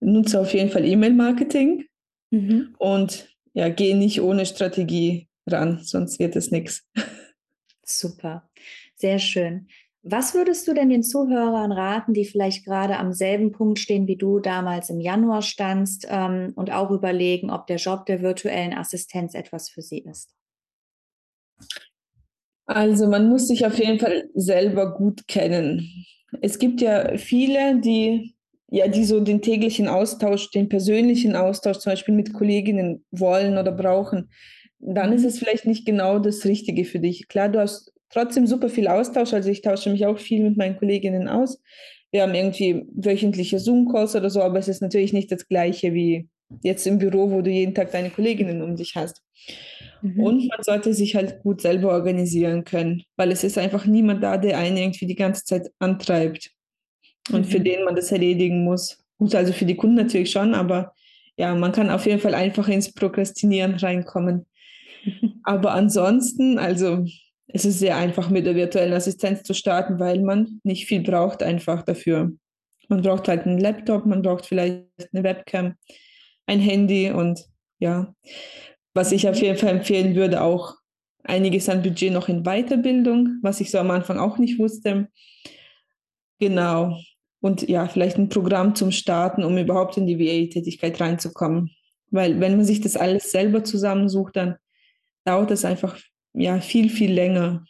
[0.01, 1.85] Nutze auf jeden Fall E-Mail-Marketing
[2.31, 2.75] mhm.
[2.79, 6.87] und ja, gehe nicht ohne Strategie ran, sonst wird es nichts.
[7.85, 8.49] Super,
[8.95, 9.69] sehr schön.
[10.03, 14.17] Was würdest du denn den Zuhörern raten, die vielleicht gerade am selben Punkt stehen, wie
[14.17, 19.35] du damals im Januar standst ähm, und auch überlegen, ob der Job der virtuellen Assistenz
[19.35, 20.38] etwas für sie ist?
[22.69, 26.05] Also man muss sich auf jeden Fall selber gut kennen.
[26.43, 28.35] Es gibt ja viele, die
[28.71, 33.73] ja, die so den täglichen Austausch, den persönlichen Austausch zum Beispiel mit Kolleginnen wollen oder
[33.73, 34.31] brauchen,
[34.79, 37.29] dann ist es vielleicht nicht genau das Richtige für dich.
[37.29, 40.77] Klar, du hast trotzdem super viel Austausch, also ich tausche mich auch viel mit meinen
[40.77, 41.63] Kolleginnen aus.
[42.11, 46.29] Wir haben irgendwie wöchentliche Zoom-Calls oder so, aber es ist natürlich nicht das Gleiche wie
[46.63, 49.23] jetzt im Büro, wo du jeden Tag deine Kolleginnen um dich hast.
[50.03, 50.21] Mhm.
[50.21, 54.37] Und man sollte sich halt gut selber organisieren können, weil es ist einfach niemand da,
[54.37, 56.51] der einen irgendwie die ganze Zeit antreibt
[57.31, 57.51] und mhm.
[57.51, 59.05] für den man das erledigen muss.
[59.19, 60.93] Gut, also für die Kunden natürlich schon, aber
[61.37, 64.47] ja, man kann auf jeden Fall einfach ins Prokrastinieren reinkommen.
[65.45, 67.05] aber ansonsten, also
[67.47, 71.43] es ist sehr einfach mit der virtuellen Assistenz zu starten, weil man nicht viel braucht
[71.43, 72.33] einfach dafür.
[72.89, 75.75] Man braucht halt einen Laptop, man braucht vielleicht eine Webcam,
[76.47, 77.45] ein Handy und
[77.79, 78.15] ja,
[78.99, 80.75] was ich auf jeden Fall empfehlen würde, auch
[81.23, 85.07] einiges an Budget noch in Weiterbildung, was ich so am Anfang auch nicht wusste.
[86.41, 86.99] Genau.
[87.41, 91.71] Und ja, vielleicht ein Programm zum Starten, um überhaupt in die VA-Tätigkeit reinzukommen.
[92.11, 94.57] Weil wenn man sich das alles selber zusammensucht, dann
[95.25, 95.97] dauert es einfach
[96.33, 97.65] ja viel, viel länger.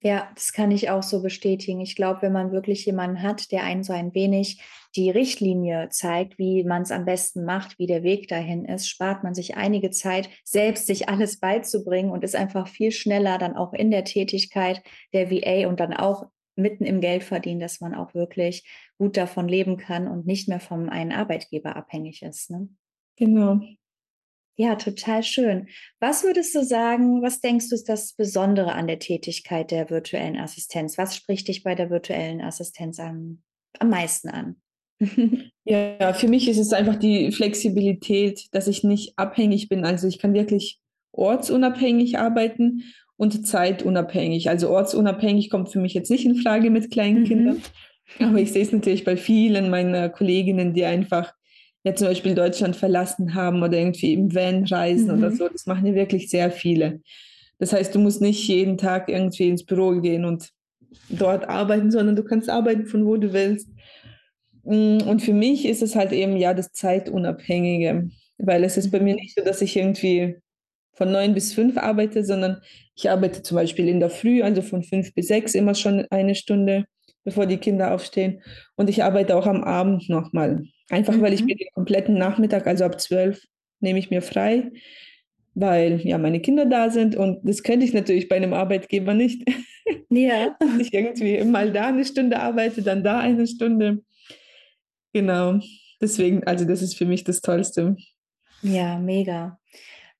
[0.00, 1.80] Ja, das kann ich auch so bestätigen.
[1.80, 4.62] Ich glaube, wenn man wirklich jemanden hat, der einen so ein wenig
[4.94, 9.22] die Richtlinie zeigt, wie man es am besten macht, wie der Weg dahin ist, spart
[9.24, 13.72] man sich einige Zeit, selbst sich alles beizubringen und ist einfach viel schneller dann auch
[13.72, 14.82] in der Tätigkeit
[15.12, 19.48] der VA und dann auch mitten im Geld verdienen, dass man auch wirklich gut davon
[19.48, 22.50] leben kann und nicht mehr vom einen Arbeitgeber abhängig ist.
[22.50, 22.68] Ne?
[23.16, 23.60] Genau.
[24.60, 25.68] Ja, total schön.
[26.00, 30.36] Was würdest du sagen, was denkst du ist das Besondere an der Tätigkeit der virtuellen
[30.36, 30.98] Assistenz?
[30.98, 33.38] Was spricht dich bei der virtuellen Assistenz am,
[33.78, 34.56] am meisten an?
[35.64, 39.84] ja, für mich ist es einfach die Flexibilität, dass ich nicht abhängig bin.
[39.84, 40.80] Also ich kann wirklich
[41.12, 42.82] ortsunabhängig arbeiten
[43.16, 44.50] und zeitunabhängig.
[44.50, 47.26] Also ortsunabhängig kommt für mich jetzt nicht in Frage mit kleinen mhm.
[47.26, 47.62] Kindern.
[48.18, 51.32] Aber ich sehe es natürlich bei vielen meiner Kolleginnen, die einfach
[51.84, 55.18] ja zum Beispiel Deutschland verlassen haben oder irgendwie im Van reisen mhm.
[55.18, 55.48] oder so.
[55.48, 57.00] Das machen ja wirklich sehr viele.
[57.58, 60.50] Das heißt, du musst nicht jeden Tag irgendwie ins Büro gehen und
[61.08, 63.68] dort arbeiten, sondern du kannst arbeiten von wo du willst.
[64.64, 69.00] Mm, und für mich ist es halt eben ja das Zeitunabhängige, weil es ist bei
[69.00, 70.36] mir nicht so, dass ich irgendwie
[70.94, 72.60] von neun bis fünf arbeite, sondern
[72.96, 76.34] ich arbeite zum Beispiel in der Früh, also von fünf bis sechs immer schon eine
[76.34, 76.84] Stunde,
[77.24, 78.42] bevor die Kinder aufstehen.
[78.76, 80.64] Und ich arbeite auch am Abend nochmal.
[80.90, 81.22] Einfach mhm.
[81.22, 81.46] weil ich mhm.
[81.46, 83.46] mir den kompletten Nachmittag, also ab zwölf,
[83.80, 84.70] nehme ich mir frei,
[85.54, 89.44] weil ja meine Kinder da sind und das könnte ich natürlich bei einem Arbeitgeber nicht.
[90.10, 90.56] Ja.
[90.58, 94.02] Dass ich irgendwie mal da eine Stunde arbeite, dann da eine Stunde.
[95.12, 95.60] Genau.
[96.00, 97.96] Deswegen, also das ist für mich das Tollste.
[98.62, 99.58] Ja, mega.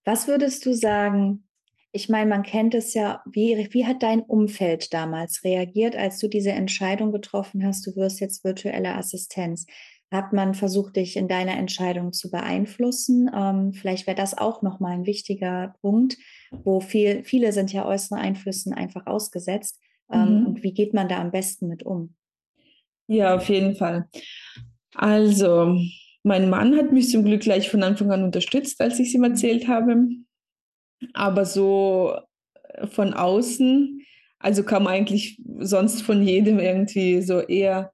[0.04, 1.44] Was würdest du sagen?
[1.92, 3.22] Ich meine, man kennt es ja.
[3.30, 8.20] Wie, wie hat dein Umfeld damals reagiert, als du diese Entscheidung getroffen hast, du wirst
[8.20, 9.66] jetzt virtuelle Assistenz?
[10.10, 13.30] Hat man versucht, dich in deiner Entscheidung zu beeinflussen?
[13.34, 16.16] Ähm, vielleicht wäre das auch nochmal ein wichtiger Punkt,
[16.50, 19.80] wo viel, viele sind ja äußeren Einflüssen einfach ausgesetzt.
[20.10, 20.46] Ähm, mhm.
[20.46, 22.14] Und wie geht man da am besten mit um?
[23.06, 24.08] Ja, auf jeden Fall.
[24.94, 25.78] Also,
[26.22, 29.24] mein Mann hat mich zum Glück gleich von Anfang an unterstützt, als ich es ihm
[29.24, 30.06] erzählt habe.
[31.12, 32.16] Aber so
[32.74, 34.02] äh, von außen,
[34.38, 37.92] also kam eigentlich sonst von jedem irgendwie so eher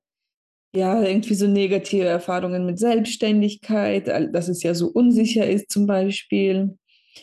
[0.74, 6.76] ja, irgendwie so negative Erfahrungen mit Selbstständigkeit, dass es ja so unsicher ist zum Beispiel.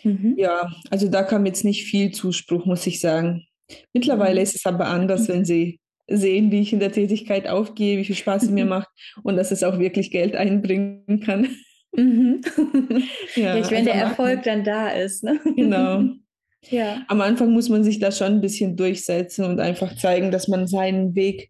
[0.04, 0.36] Mhm.
[0.38, 3.46] Ja, also da kam jetzt nicht viel Zuspruch, muss ich sagen.
[3.94, 4.44] Mittlerweile mhm.
[4.44, 8.16] ist es aber anders, wenn sie sehen, wie ich in der Tätigkeit aufgehe, wie viel
[8.16, 8.90] Spaß es mir macht
[9.24, 11.50] und dass es auch wirklich Geld einbringen kann.
[11.94, 12.42] Mhm.
[13.36, 15.26] ja, ja, wenn also der Erfolg dann da ist.
[15.26, 15.40] Ne?
[15.58, 16.04] Genau.
[16.70, 17.04] ja.
[17.10, 20.68] Am Anfang muss man sich da schon ein bisschen durchsetzen und einfach zeigen, dass man
[20.68, 21.50] seinen Weg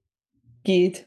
[0.63, 1.05] geht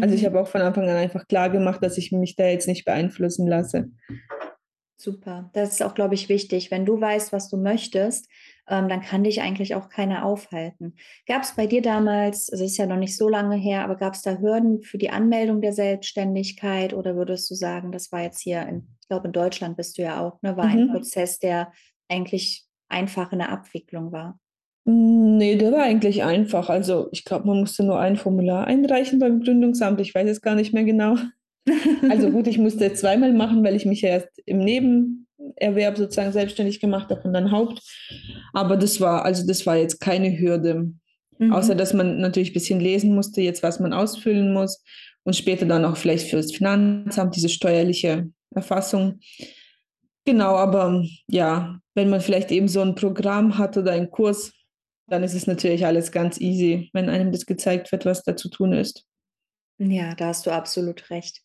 [0.00, 0.26] also ich mhm.
[0.26, 3.46] habe auch von Anfang an einfach klar gemacht, dass ich mich da jetzt nicht beeinflussen
[3.46, 3.90] lasse.
[4.98, 5.50] Super.
[5.52, 6.70] Das ist auch, glaube ich, wichtig.
[6.70, 8.28] Wenn du weißt, was du möchtest,
[8.68, 10.94] ähm, dann kann dich eigentlich auch keiner aufhalten.
[11.26, 13.96] Gab es bei dir damals, also es ist ja noch nicht so lange her, aber
[13.96, 18.22] gab es da Hürden für die Anmeldung der Selbstständigkeit oder würdest du sagen, das war
[18.22, 20.72] jetzt hier, in, ich glaube, in Deutschland bist du ja auch, ne, war mhm.
[20.72, 21.72] ein Prozess, der
[22.08, 24.38] eigentlich einfach in der Abwicklung war?
[24.88, 26.68] Nee, der war eigentlich einfach.
[26.68, 30.00] Also ich glaube, man musste nur ein Formular einreichen beim Gründungsamt.
[30.00, 31.16] Ich weiß es gar nicht mehr genau.
[32.08, 36.78] Also gut, ich musste zweimal machen, weil ich mich ja erst im Nebenerwerb sozusagen selbstständig
[36.78, 37.82] gemacht habe und dann Haupt.
[38.52, 40.92] Aber das war, also das war jetzt keine Hürde.
[41.38, 41.52] Mhm.
[41.52, 44.84] Außer dass man natürlich ein bisschen lesen musste, jetzt was man ausfüllen muss
[45.24, 49.18] und später dann auch vielleicht für das Finanzamt diese steuerliche Erfassung.
[50.24, 54.52] Genau, aber ja, wenn man vielleicht eben so ein Programm hat oder einen Kurs,
[55.08, 58.48] dann ist es natürlich alles ganz easy, wenn einem das gezeigt wird, was da zu
[58.48, 59.04] tun ist.
[59.78, 61.42] Ja, da hast du absolut recht.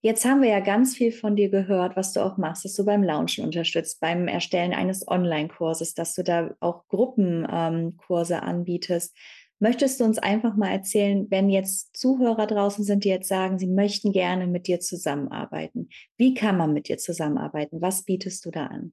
[0.00, 2.84] Jetzt haben wir ja ganz viel von dir gehört, was du auch machst, dass du
[2.84, 9.16] beim Launchen unterstützt, beim Erstellen eines Online-Kurses, dass du da auch Gruppenkurse ähm, anbietest.
[9.58, 13.66] Möchtest du uns einfach mal erzählen, wenn jetzt Zuhörer draußen sind, die jetzt sagen, sie
[13.66, 15.88] möchten gerne mit dir zusammenarbeiten?
[16.16, 17.80] Wie kann man mit dir zusammenarbeiten?
[17.80, 18.92] Was bietest du da an?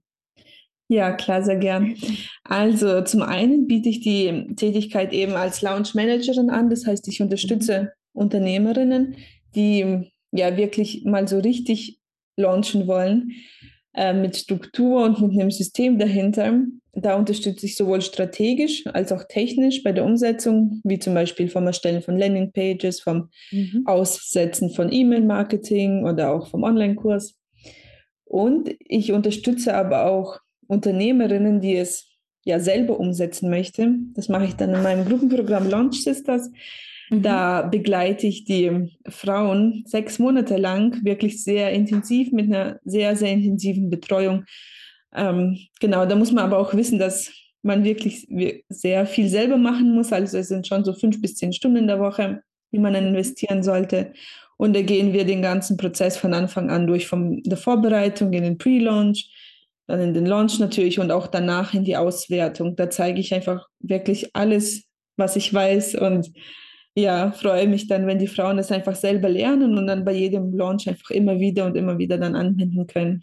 [0.88, 1.96] Ja, klar, sehr gern.
[2.44, 6.70] Also zum einen biete ich die Tätigkeit eben als Lounge Managerin an.
[6.70, 7.88] Das heißt, ich unterstütze mhm.
[8.14, 9.16] Unternehmerinnen,
[9.56, 12.00] die ja wirklich mal so richtig
[12.38, 13.32] launchen wollen,
[13.96, 16.62] äh, mit Struktur und mit einem System dahinter.
[16.94, 21.66] Da unterstütze ich sowohl strategisch als auch technisch bei der Umsetzung, wie zum Beispiel vom
[21.66, 23.84] Erstellen von Landingpages, vom mhm.
[23.86, 27.38] Aussetzen von E-Mail-Marketing oder auch vom Online-Kurs.
[28.24, 32.08] Und ich unterstütze aber auch Unternehmerinnen, die es
[32.44, 33.96] ja selber umsetzen möchte.
[34.14, 36.52] Das mache ich dann in meinem Gruppenprogramm Launch Sisters.
[37.10, 37.22] Mhm.
[37.22, 43.32] Da begleite ich die Frauen sechs Monate lang wirklich sehr intensiv mit einer sehr, sehr
[43.32, 44.46] intensiven Betreuung.
[45.14, 48.28] Ähm, genau, da muss man aber auch wissen, dass man wirklich
[48.70, 50.14] sehr viel selber machen muss.
[50.14, 53.08] Also es sind schon so fünf bis zehn Stunden in der Woche, die man dann
[53.08, 54.14] investieren sollte.
[54.58, 58.44] Und da gehen wir den ganzen Prozess von Anfang an durch, von der Vorbereitung in
[58.44, 59.30] den Pre-Launch,
[59.88, 62.76] dann in den Launch natürlich und auch danach in die Auswertung.
[62.76, 64.86] Da zeige ich einfach wirklich alles,
[65.18, 66.32] was ich weiß und
[66.98, 70.56] ja, freue mich dann, wenn die Frauen das einfach selber lernen und dann bei jedem
[70.56, 73.22] Launch einfach immer wieder und immer wieder dann anwenden können.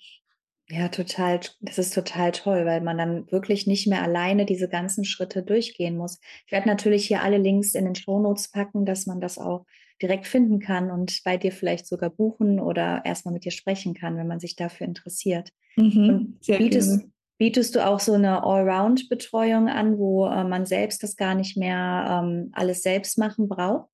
[0.68, 1.40] Ja, total.
[1.60, 5.96] Das ist total toll, weil man dann wirklich nicht mehr alleine diese ganzen Schritte durchgehen
[5.96, 6.20] muss.
[6.46, 9.66] Ich werde natürlich hier alle Links in den Shownotes packen, dass man das auch
[10.02, 14.16] direkt finden kann und bei dir vielleicht sogar buchen oder erstmal mit dir sprechen kann,
[14.16, 15.50] wenn man sich dafür interessiert.
[15.76, 17.06] Mhm, bietest,
[17.38, 22.22] bietest, du auch so eine Allround-Betreuung an, wo äh, man selbst das gar nicht mehr
[22.24, 23.88] ähm, alles selbst machen braucht?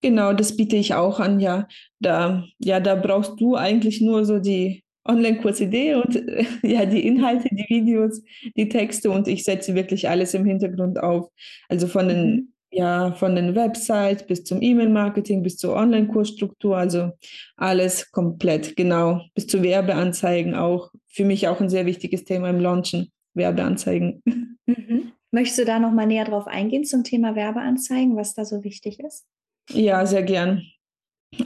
[0.00, 1.68] Genau, das biete ich auch an, ja.
[2.00, 7.48] Da, ja, da brauchst du eigentlich nur so die Online-Kurs-Idee und äh, ja, die Inhalte,
[7.50, 8.22] die Videos,
[8.56, 11.30] die Texte und ich setze wirklich alles im Hintergrund auf.
[11.68, 12.52] Also von den, mhm.
[12.70, 17.12] Ja, von den Websites bis zum E-Mail-Marketing, bis zur Online-Kursstruktur, also
[17.56, 19.22] alles komplett, genau.
[19.34, 20.90] Bis zu Werbeanzeigen auch.
[21.06, 24.22] Für mich auch ein sehr wichtiges Thema im Launchen, Werbeanzeigen.
[24.66, 25.12] Mhm.
[25.30, 29.00] Möchtest du da noch mal näher drauf eingehen zum Thema Werbeanzeigen, was da so wichtig
[29.00, 29.26] ist?
[29.70, 30.62] Ja, sehr gern.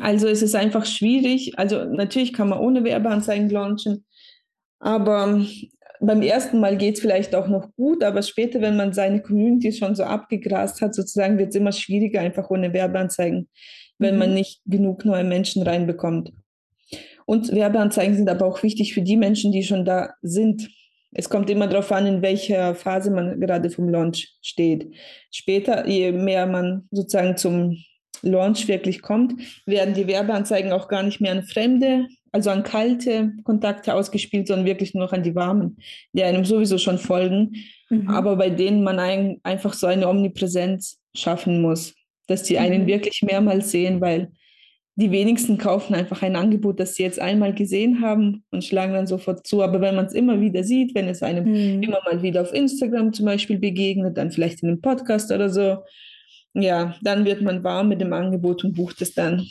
[0.01, 1.59] Also es ist einfach schwierig.
[1.59, 4.05] Also natürlich kann man ohne Werbeanzeigen launchen,
[4.79, 5.45] aber
[6.07, 9.73] beim ersten Mal geht es vielleicht auch noch gut, aber später, wenn man seine Community
[9.73, 13.49] schon so abgegrast hat, sozusagen, wird es immer schwieriger, einfach ohne Werbeanzeigen,
[13.99, 14.19] wenn mhm.
[14.19, 16.33] man nicht genug neue Menschen reinbekommt.
[17.25, 20.69] Und Werbeanzeigen sind aber auch wichtig für die Menschen, die schon da sind.
[21.13, 24.93] Es kommt immer darauf an, in welcher Phase man gerade vom Launch steht.
[25.31, 27.77] Später, je mehr man sozusagen zum
[28.23, 29.35] Launch wirklich kommt,
[29.67, 34.67] werden die Werbeanzeigen auch gar nicht mehr an Fremde, also an kalte Kontakte ausgespielt, sondern
[34.67, 35.77] wirklich nur noch an die warmen,
[36.13, 37.57] die einem sowieso schon folgen,
[37.91, 38.09] mhm.
[38.09, 41.95] aber bei denen man ein, einfach so eine Omnipräsenz schaffen muss,
[42.27, 42.87] dass die einen mhm.
[42.87, 44.33] wirklich mehrmals sehen, weil
[44.95, 49.07] die wenigsten kaufen einfach ein Angebot, das sie jetzt einmal gesehen haben und schlagen dann
[49.07, 49.63] sofort zu.
[49.63, 51.83] Aber wenn man es immer wieder sieht, wenn es einem mhm.
[51.83, 55.79] immer mal wieder auf Instagram zum Beispiel begegnet, dann vielleicht in einem Podcast oder so,
[56.55, 59.47] ja, dann wird man warm mit dem Angebot und bucht es dann.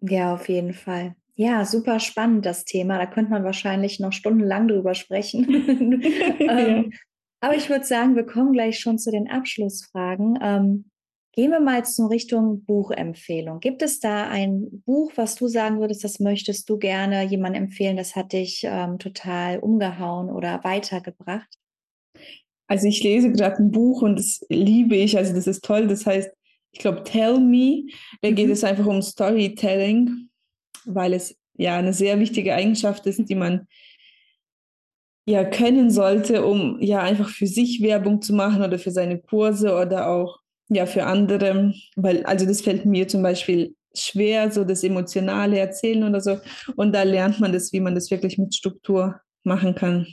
[0.00, 1.14] Ja, auf jeden Fall.
[1.40, 2.98] Ja, super spannend das Thema.
[2.98, 5.44] Da könnte man wahrscheinlich noch stundenlang drüber sprechen.
[6.40, 6.92] ähm,
[7.40, 10.36] aber ich würde sagen, wir kommen gleich schon zu den Abschlussfragen.
[10.42, 10.90] Ähm,
[11.32, 13.60] gehen wir mal zur Richtung Buchempfehlung.
[13.60, 17.96] Gibt es da ein Buch, was du sagen würdest, das möchtest du gerne jemandem empfehlen,
[17.96, 21.48] das hat dich ähm, total umgehauen oder weitergebracht?
[22.66, 25.86] Also ich lese gerade ein Buch und das liebe ich, also das ist toll.
[25.86, 26.30] Das heißt
[26.72, 27.84] ich glaube, Tell Me,
[28.20, 28.52] da geht mhm.
[28.52, 30.27] es einfach um Storytelling,
[30.88, 33.66] weil es ja eine sehr wichtige Eigenschaft ist, die man
[35.26, 39.74] ja können sollte, um ja einfach für sich Werbung zu machen oder für seine Kurse
[39.74, 44.84] oder auch ja für andere, weil also das fällt mir zum Beispiel schwer, so das
[44.84, 46.38] emotionale Erzählen oder so
[46.76, 50.06] und da lernt man das, wie man das wirklich mit Struktur machen kann.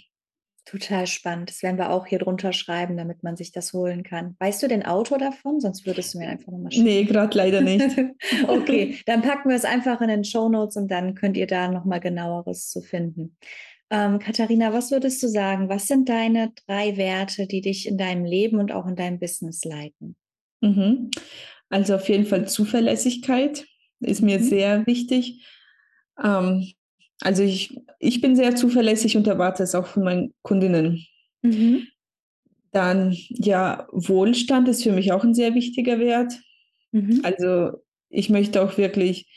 [0.65, 1.49] Total spannend.
[1.49, 4.36] Das werden wir auch hier drunter schreiben, damit man sich das holen kann.
[4.39, 5.60] Weißt du den Autor davon?
[5.60, 6.86] Sonst würdest du mir einfach nochmal schicken.
[6.86, 7.86] Nee, gerade leider nicht.
[8.47, 11.67] okay, dann packen wir es einfach in den Show Notes und dann könnt ihr da
[11.67, 13.38] nochmal genaueres zu finden.
[13.91, 15.69] Ähm, Katharina, was würdest du sagen?
[15.69, 19.63] Was sind deine drei Werte, die dich in deinem Leben und auch in deinem Business
[19.63, 20.15] leiten?
[20.62, 21.12] Mhm.
[21.69, 23.67] Also auf jeden Fall Zuverlässigkeit
[23.99, 24.43] ist mir mhm.
[24.43, 25.45] sehr wichtig.
[26.23, 26.71] Ähm,
[27.21, 31.06] also ich, ich bin sehr zuverlässig und erwarte es auch von meinen Kundinnen.
[31.41, 31.88] Mhm.
[32.71, 36.34] Dann ja, Wohlstand ist für mich auch ein sehr wichtiger Wert.
[36.91, 37.21] Mhm.
[37.23, 39.28] Also ich möchte auch wirklich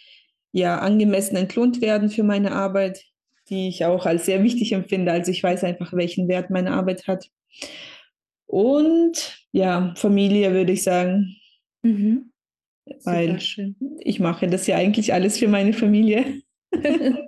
[0.52, 3.04] ja angemessen entlohnt werden für meine Arbeit,
[3.48, 5.12] die ich auch als sehr wichtig empfinde.
[5.12, 7.30] Also ich weiß einfach, welchen Wert meine Arbeit hat.
[8.46, 11.36] Und ja, Familie würde ich sagen.
[11.82, 12.32] Mhm.
[13.04, 13.38] Weil
[14.00, 16.42] ich mache das ja eigentlich alles für meine Familie.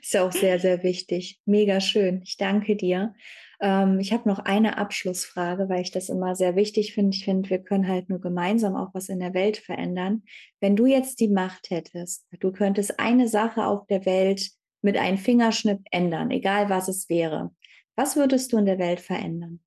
[0.00, 1.40] Ist ja auch sehr, sehr wichtig.
[1.44, 2.22] Mega schön.
[2.24, 3.14] Ich danke dir.
[3.60, 7.16] Ähm, ich habe noch eine Abschlussfrage, weil ich das immer sehr wichtig finde.
[7.16, 10.22] Ich finde, wir können halt nur gemeinsam auch was in der Welt verändern.
[10.60, 14.50] Wenn du jetzt die Macht hättest, du könntest eine Sache auf der Welt
[14.82, 17.50] mit einem Fingerschnipp ändern, egal was es wäre.
[17.96, 19.60] Was würdest du in der Welt verändern?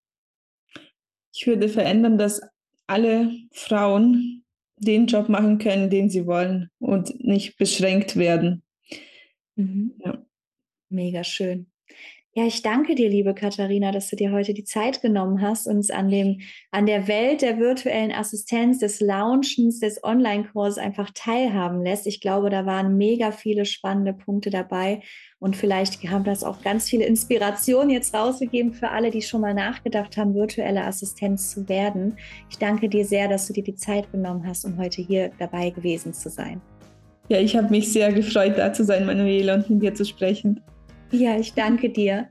[1.34, 2.42] Ich würde verändern, dass
[2.88, 4.44] alle Frauen
[4.78, 8.64] den Job machen können, den sie wollen und nicht beschränkt werden.
[9.58, 9.94] Mhm.
[10.04, 10.26] Ja.
[10.90, 11.68] Mega schön.
[12.38, 15.90] Ja, ich danke dir, liebe Katharina, dass du dir heute die Zeit genommen hast, uns
[15.90, 22.06] an dem, an der Welt der virtuellen Assistenz, des Launchens, des Online-Kurses einfach teilhaben lässt.
[22.06, 25.02] Ich glaube, da waren mega viele spannende Punkte dabei
[25.40, 29.56] und vielleicht haben das auch ganz viele Inspirationen jetzt rausgegeben für alle, die schon mal
[29.56, 32.18] nachgedacht haben, virtuelle Assistenz zu werden.
[32.52, 35.72] Ich danke dir sehr, dass du dir die Zeit genommen hast, um heute hier dabei
[35.72, 36.62] gewesen zu sein.
[37.30, 40.62] Ja, ich habe mich sehr gefreut, da zu sein, Manuela, und mit dir zu sprechen.
[41.12, 42.28] Ja, ich danke dir.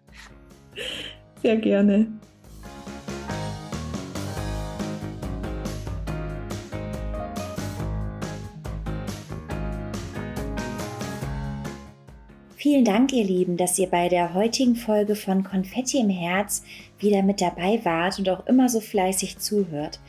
[1.42, 2.06] Sehr gerne.
[12.56, 16.64] Vielen Dank, ihr Lieben, dass ihr bei der heutigen Folge von Konfetti im Herz
[16.98, 20.00] wieder mit dabei wart und auch immer so fleißig zuhört.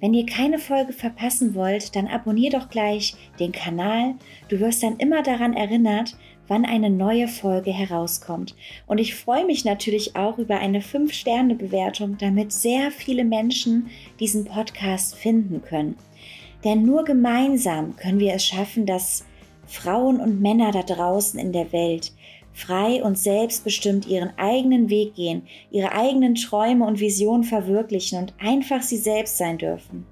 [0.00, 4.14] Wenn ihr keine Folge verpassen wollt, dann abonnier doch gleich den Kanal.
[4.48, 6.16] Du wirst dann immer daran erinnert,
[6.48, 8.54] wann eine neue Folge herauskommt.
[8.86, 13.88] Und ich freue mich natürlich auch über eine 5-Sterne-Bewertung, damit sehr viele Menschen
[14.20, 15.96] diesen Podcast finden können.
[16.64, 19.24] Denn nur gemeinsam können wir es schaffen, dass
[19.66, 22.12] Frauen und Männer da draußen in der Welt
[22.54, 28.82] frei und selbstbestimmt ihren eigenen Weg gehen, ihre eigenen Träume und Visionen verwirklichen und einfach
[28.82, 30.06] sie selbst sein dürfen,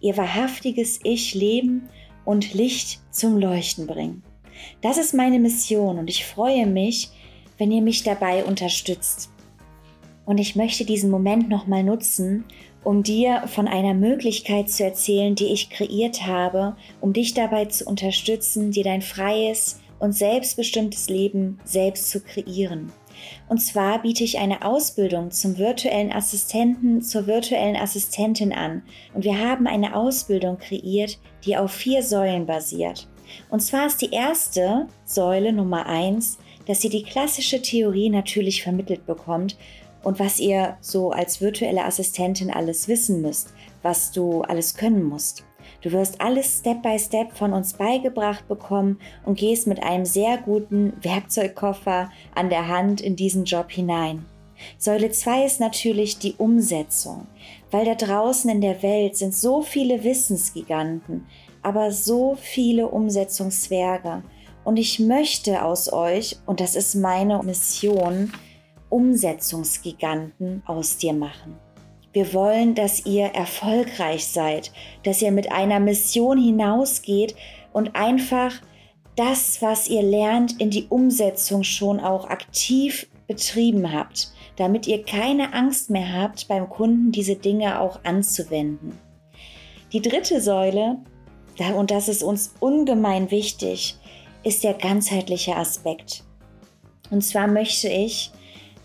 [0.00, 1.88] ihr wahrhaftiges Ich leben
[2.24, 4.22] und Licht zum Leuchten bringen.
[4.82, 7.08] Das ist meine Mission und ich freue mich,
[7.58, 9.30] wenn ihr mich dabei unterstützt.
[10.26, 12.44] Und ich möchte diesen Moment nochmal nutzen,
[12.84, 17.84] um dir von einer Möglichkeit zu erzählen, die ich kreiert habe, um dich dabei zu
[17.84, 22.92] unterstützen, dir dein freies und selbstbestimmtes Leben selbst zu kreieren.
[23.48, 28.82] Und zwar biete ich eine Ausbildung zum virtuellen Assistenten, zur virtuellen Assistentin an.
[29.14, 33.08] Und wir haben eine Ausbildung kreiert, die auf vier Säulen basiert.
[33.50, 39.06] Und zwar ist die erste Säule Nummer eins, dass ihr die klassische Theorie natürlich vermittelt
[39.06, 39.56] bekommt
[40.02, 45.44] und was ihr so als virtuelle Assistentin alles wissen müsst, was du alles können musst.
[45.86, 50.36] Du wirst alles Step by Step von uns beigebracht bekommen und gehst mit einem sehr
[50.36, 54.26] guten Werkzeugkoffer an der Hand in diesen Job hinein.
[54.78, 57.28] Säule 2 ist natürlich die Umsetzung,
[57.70, 61.24] weil da draußen in der Welt sind so viele Wissensgiganten,
[61.62, 64.24] aber so viele Umsetzungszwerge.
[64.64, 68.32] Und ich möchte aus euch, und das ist meine Mission,
[68.88, 71.60] Umsetzungsgiganten aus dir machen.
[72.16, 77.36] Wir wollen, dass ihr erfolgreich seid, dass ihr mit einer Mission hinausgeht
[77.74, 78.54] und einfach
[79.16, 85.52] das, was ihr lernt, in die Umsetzung schon auch aktiv betrieben habt, damit ihr keine
[85.52, 88.98] Angst mehr habt, beim Kunden diese Dinge auch anzuwenden.
[89.92, 90.96] Die dritte Säule
[91.76, 93.98] und das ist uns ungemein wichtig,
[94.42, 96.24] ist der ganzheitliche Aspekt.
[97.10, 98.30] Und zwar möchte ich,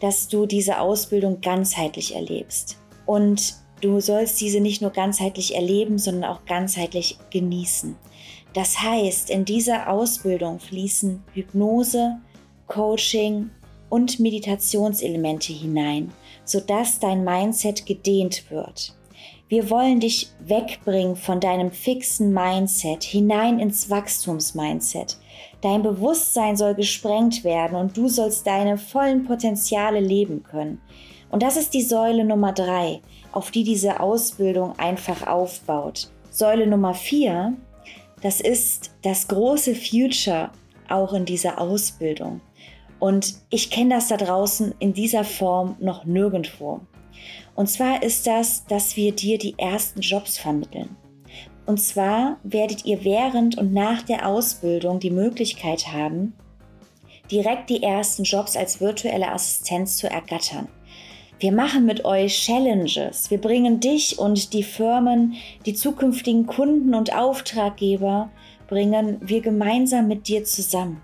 [0.02, 2.81] dass du diese Ausbildung ganzheitlich erlebst.
[3.12, 7.97] Und du sollst diese nicht nur ganzheitlich erleben, sondern auch ganzheitlich genießen.
[8.53, 12.22] Das heißt, in dieser Ausbildung fließen Hypnose,
[12.68, 13.49] Coaching
[13.89, 16.14] und Meditationselemente hinein,
[16.45, 18.95] sodass dein Mindset gedehnt wird.
[19.49, 25.18] Wir wollen dich wegbringen von deinem fixen Mindset hinein ins Wachstumsmindset.
[25.59, 30.80] Dein Bewusstsein soll gesprengt werden und du sollst deine vollen Potenziale leben können.
[31.32, 33.02] Und das ist die Säule Nummer drei,
[33.32, 36.12] auf die diese Ausbildung einfach aufbaut.
[36.30, 37.54] Säule Nummer vier,
[38.22, 40.52] das ist das große Future
[40.90, 42.42] auch in dieser Ausbildung.
[43.00, 46.82] Und ich kenne das da draußen in dieser Form noch nirgendwo.
[47.56, 50.96] Und zwar ist das, dass wir dir die ersten Jobs vermitteln.
[51.66, 56.34] Und zwar werdet ihr während und nach der Ausbildung die Möglichkeit haben,
[57.32, 60.68] direkt die ersten Jobs als virtuelle Assistenz zu ergattern.
[61.42, 63.32] Wir machen mit euch Challenges.
[63.32, 65.34] Wir bringen dich und die Firmen,
[65.66, 68.30] die zukünftigen Kunden und Auftraggeber,
[68.68, 71.02] bringen wir gemeinsam mit dir zusammen.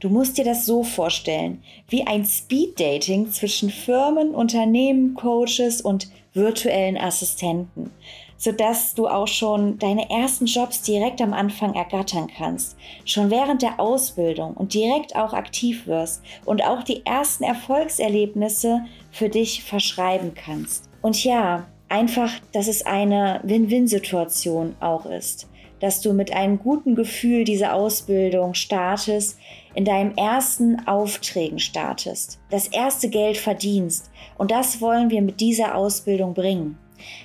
[0.00, 6.96] Du musst dir das so vorstellen, wie ein Speed-Dating zwischen Firmen, Unternehmen, Coaches und virtuellen
[6.96, 7.90] Assistenten,
[8.36, 13.80] sodass du auch schon deine ersten Jobs direkt am Anfang ergattern kannst, schon während der
[13.80, 20.88] Ausbildung und direkt auch aktiv wirst und auch die ersten Erfolgserlebnisse für dich verschreiben kannst.
[21.02, 25.48] Und ja, einfach, dass es eine Win-Win-Situation auch ist
[25.80, 29.38] dass du mit einem guten Gefühl diese Ausbildung startest,
[29.74, 34.10] in deinem ersten Aufträgen startest, das erste Geld verdienst.
[34.38, 36.78] Und das wollen wir mit dieser Ausbildung bringen.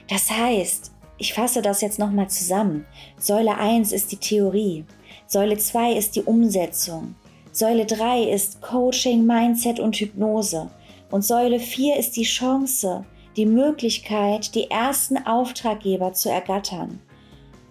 [0.09, 0.91] Das heißt,
[1.22, 2.84] ich fasse das jetzt nochmal zusammen.
[3.19, 4.86] Säule 1 ist die Theorie.
[5.28, 7.13] Säule 2 ist die Umsetzung.
[7.51, 10.72] Säule 3 ist Coaching, Mindset und Hypnose.
[11.11, 13.05] Und Säule 4 ist die Chance,
[13.38, 16.99] die Möglichkeit, die ersten Auftraggeber zu ergattern.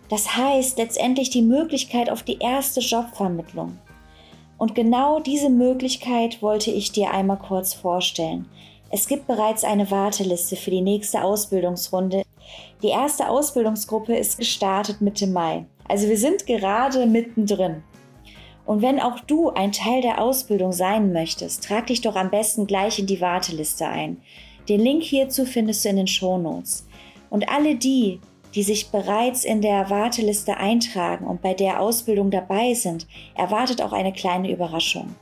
[0.08, 3.76] Das heißt letztendlich die Möglichkeit auf die erste Jobvermittlung.
[4.58, 8.46] Und genau diese Möglichkeit wollte ich dir einmal kurz vorstellen.
[8.90, 12.22] Es gibt bereits eine Warteliste für die nächste Ausbildungsrunde.
[12.82, 15.66] Die erste Ausbildungsgruppe ist gestartet Mitte Mai.
[15.88, 17.82] Also wir sind gerade mittendrin.
[18.64, 22.66] Und wenn auch du ein Teil der Ausbildung sein möchtest, trag dich doch am besten
[22.66, 24.22] gleich in die Warteliste ein.
[24.68, 26.86] Den Link hierzu findest du in den Shownotes.
[27.30, 28.20] Und alle die,
[28.54, 33.92] die sich bereits in der Warteliste eintragen und bei der Ausbildung dabei sind, erwartet auch
[33.92, 35.14] eine kleine Überraschung.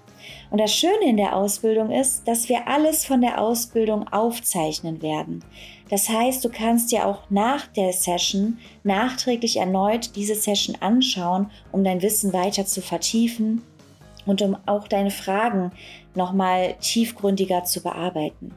[0.50, 5.44] Und das Schöne in der Ausbildung ist, dass wir alles von der Ausbildung aufzeichnen werden.
[5.90, 11.82] Das heißt, du kannst dir auch nach der Session nachträglich erneut diese Session anschauen, um
[11.82, 13.62] dein Wissen weiter zu vertiefen
[14.26, 15.72] und um auch deine Fragen
[16.14, 18.54] nochmal tiefgründiger zu bearbeiten.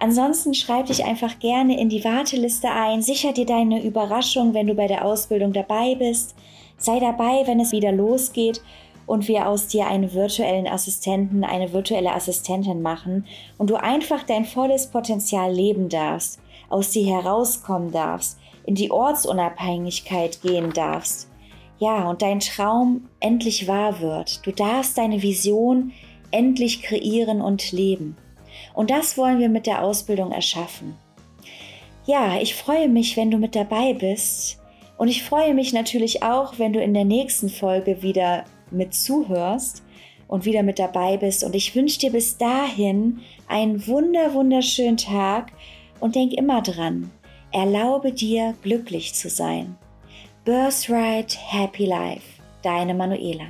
[0.00, 4.74] Ansonsten schreib dich einfach gerne in die Warteliste ein, sicher dir deine Überraschung, wenn du
[4.74, 6.36] bei der Ausbildung dabei bist.
[6.76, 8.62] Sei dabei, wenn es wieder losgeht
[9.06, 14.44] und wir aus dir einen virtuellen Assistenten, eine virtuelle Assistentin machen und du einfach dein
[14.44, 16.38] volles Potenzial leben darfst,
[16.68, 21.28] aus dir herauskommen darfst, in die Ortsunabhängigkeit gehen darfst.
[21.78, 24.44] Ja, und dein Traum endlich wahr wird.
[24.44, 25.92] Du darfst deine Vision
[26.30, 28.16] endlich kreieren und leben.
[28.74, 30.96] Und das wollen wir mit der Ausbildung erschaffen.
[32.04, 34.58] Ja, ich freue mich, wenn du mit dabei bist.
[34.96, 39.82] Und ich freue mich natürlich auch, wenn du in der nächsten Folge wieder mit zuhörst
[40.26, 41.44] und wieder mit dabei bist.
[41.44, 45.52] Und ich wünsche dir bis dahin einen wunder, wunderschönen Tag
[46.00, 47.10] und denk immer dran,
[47.52, 49.76] erlaube dir glücklich zu sein.
[50.44, 53.46] Birthright Happy Life, deine Manuela.